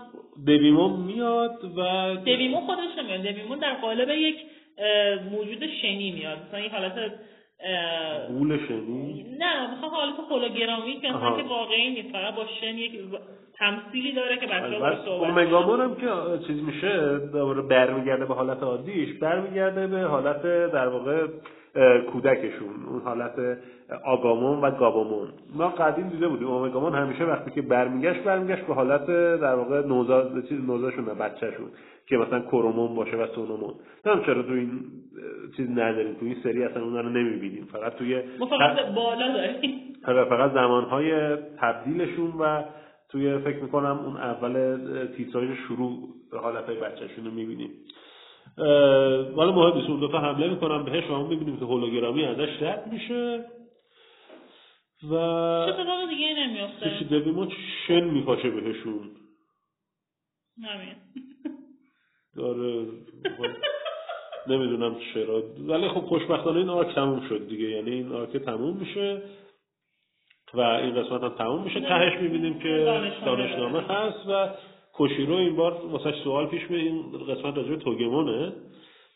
[0.45, 4.35] دویمون میاد و دویمون خودش نمیاد دویمون در قالب یک
[5.31, 6.37] موجود شنی میاد.
[6.47, 7.11] مثلا یک حالت
[8.27, 11.37] غول شنی نه مثلا حالت هولوگرامی که اصلا.
[11.37, 12.91] که واقعی نیست فقط با شن یک
[13.57, 18.25] تمثیلی داره که بچه ها بعد باش صحبت اومگامون هم که چیز میشه دوباره برمیگرده
[18.25, 20.41] به حالت عادیش برمیگرده به حالت
[20.71, 21.27] در واقع
[22.13, 23.57] کودکشون اون حالت
[24.05, 25.27] آگامون و گابامون.
[25.55, 29.05] ما قدیم دیده بودیم اومگامون همیشه وقتی که برمیگشت برمیگشت به حالت
[29.41, 31.67] در واقع نوزاد چیز نوزاشون نه بچهشون
[32.07, 33.73] که مثلا کرومون باشه و سونومون.
[34.05, 34.81] نمی‌دونم چرا تو این
[35.57, 37.67] چیز نداریم تو این سری اصلا اونا رو نمی‌بینیم.
[37.71, 39.93] فقط توی فقط بالا داریم.
[40.07, 42.63] آره فقط زمانهای تبدیلشون و
[43.09, 44.77] توی فکر می‌کنم اون اول
[45.17, 47.69] تیتراژ شروع به حالتهای بچهشون رو می‌بینیم.
[49.35, 52.87] حالا مهم نیست اون دوتا حمله می‌کنم بهش و اون می‌بینیم که هولوگرامی ازش رد
[52.93, 53.45] میشه.
[55.11, 55.15] و
[55.65, 57.51] چه دیگه نمیافته؟ چیزی دویمون
[57.87, 59.11] شن میپاشه بهشون.
[60.63, 60.95] همین.
[62.35, 62.85] داره
[64.47, 69.21] نمی‌دونم چرا ولی خب خوشبختانه این آرک تموم شد دیگه یعنی این آرک تموم میشه
[70.53, 71.79] و این قسمت هم تموم میشه.
[71.79, 74.49] تهش می‌بینیم که دانشنامه هست و
[74.93, 78.53] کوشیرو این بار واسه سوال پیش میاد این قسمت راجع به توگمونه.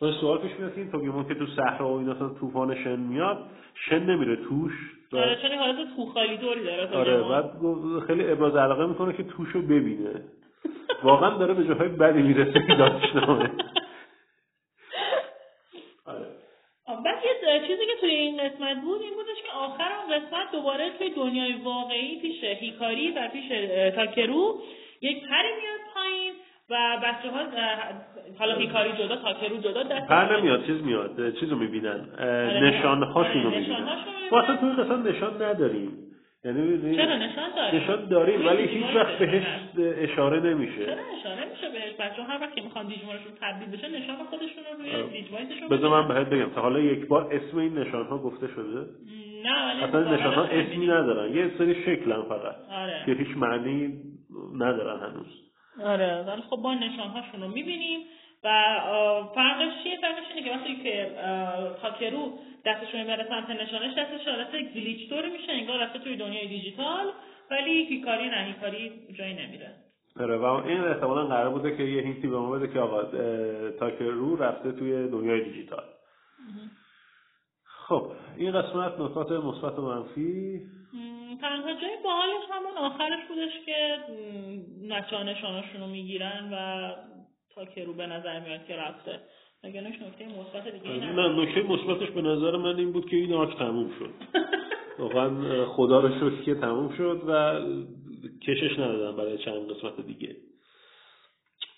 [0.02, 3.00] و سوال پیش میاد که این توگمون که تو صحرا و این اصلا طوفان شن
[3.00, 3.46] میاد
[3.90, 4.72] شن نمیره توش؟
[5.12, 7.22] و آره چون حالت توخالی دوری داره آره.
[7.24, 7.52] بعد
[8.08, 10.22] خیلی ابراز علاقه می‌کنه که توشو ببینه.
[11.04, 13.52] واقعا داره به جاهای بدی می‌رسه دانشنامه.
[16.06, 16.28] آره.
[16.88, 20.90] بعد یه چیزی که توی این قسمت بود این بودش که آخر اون قسمت دوباره
[20.98, 23.48] توی دنیای واقعی پیش هیکاری و پیش
[23.96, 24.60] تاکرو
[25.04, 26.34] یک پری میاد پایین
[26.70, 27.40] و بچه ها
[28.40, 32.10] حالا هیکاری جدا تاکرو جدا دست پر نمیاد چیز میاد چیز رو می‌بینن.
[32.64, 33.88] نشانهاشون رو می‌بینن.
[34.32, 35.92] اصلا توی قسمت نشان نداریم.
[36.46, 39.44] یعنی؟ چرا؟ نشان داره نشان داریم ولی هیچ وقت بهش
[39.78, 40.86] اشاره نمیشه.
[40.86, 45.02] چرا اشاره میشه بهش؟ بچه هر وقت که می‌خوان دیجیمونشون تبدیل بشه نشان خودشون رو
[45.04, 45.22] روی.
[45.22, 48.86] دیجیمایتشون بذار من بهت بگم تا حالا یک بار اسم این نشان ها گفته شده؟
[49.44, 51.36] نه ولی اصلا نشان ها اسمی ندارن.
[51.36, 52.56] یه سری شکلن فقط.
[52.72, 53.04] آره.
[53.06, 53.94] که هیچ معنی
[54.54, 55.28] ندارن هنوز.
[55.84, 58.00] آره ولی خب ما نشان هاشون رو می‌بینیم
[58.44, 58.50] و
[59.36, 62.32] فرقش چیه؟ فرقش اینه که وقتی که آه، تاکرو
[62.66, 67.12] دستش می‌بره سمت نشانش دستش حالت گلیچ طوری میشه انگار رفته توی دنیای دیجیتال
[67.52, 69.76] ولی هیکاری نه هیکاری جایی نمیره.
[70.20, 73.04] آره و این احتمالا قرار بوده که یه هینتی به ما بده که آقا
[73.80, 75.84] تاکرو رفته توی دنیای دیجیتال.
[77.66, 80.62] خب این قسمت نکات مثبت و منفی
[81.38, 83.98] تنها جای باحالش همون آخرش بودش که
[84.92, 86.92] بچه ها نشاناشون رو می‌گیرن و
[87.56, 89.20] تاکرو به نظر میاد که رفته.
[89.64, 90.90] مگر نکته مثبت دیگه.
[90.90, 94.10] نه نکته مثبتش به نظر من این بود که این آرک تموم شد.
[95.00, 97.62] واقعا خدا رو شکر که تموم شد و
[98.48, 100.36] کشش ندادن برای چند قسمت دیگه.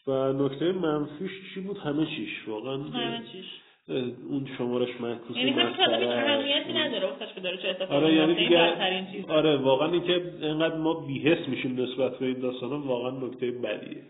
[0.07, 2.47] و نکته منفیش چی بود؟ همه چیش.
[2.47, 3.45] واقعا همه چیش.
[3.87, 6.73] اون شمارش معکوس یعنی مسخره اهمیتی.
[6.73, 9.31] نداره که داره چه اتفاقی آره یعنی دیگه.
[9.33, 14.03] آره واقعا اینکه اینقدر ما بیهس میشیم نسبت به این داستانا واقعا نکته بدیه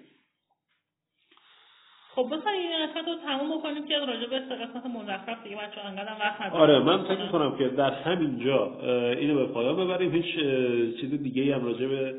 [2.16, 5.86] خب بخواهی این قسمت رو تموم بکنیم که راجع به سه قسمت مزخرف دیگه بچه
[5.86, 6.54] انقدر وقت.
[6.54, 8.80] آره من فکر می‌کنم که در همین جا
[9.12, 10.36] اینو به پایان ببریم هیچ
[11.02, 12.16] چیز دیگه ای هم راجع به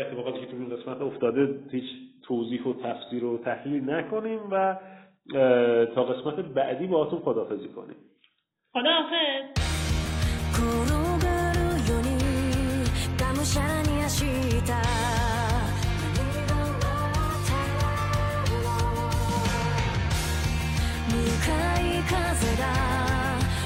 [0.00, 1.84] اتفاقاتی که تو این قسمت افتاده هیچ
[2.22, 4.76] توضیح و تفسیر و تحلیل نکنیم و
[5.95, 7.95] تا قسمت بعدی باهاتون خدافزی کنیم
[8.73, 9.63] خدا حافظ
[10.53, 10.59] 転
[11.25, 11.59] がる
[11.89, 12.09] ように
[13.17, 14.25] がむしゃらに明日
[21.09, 21.49] 向か
[21.79, 22.63] い風が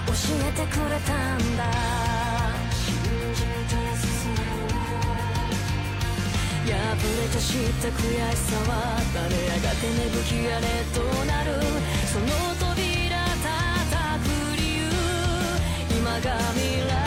[0.08, 0.12] 教
[0.48, 2.11] えてくれたんだ
[6.71, 8.73] 破れて知った悔しさは
[9.13, 11.61] 誰やがて芽吹き荒れとなる。
[12.07, 14.81] その扉叩く理由。
[15.99, 17.02] 今が未来。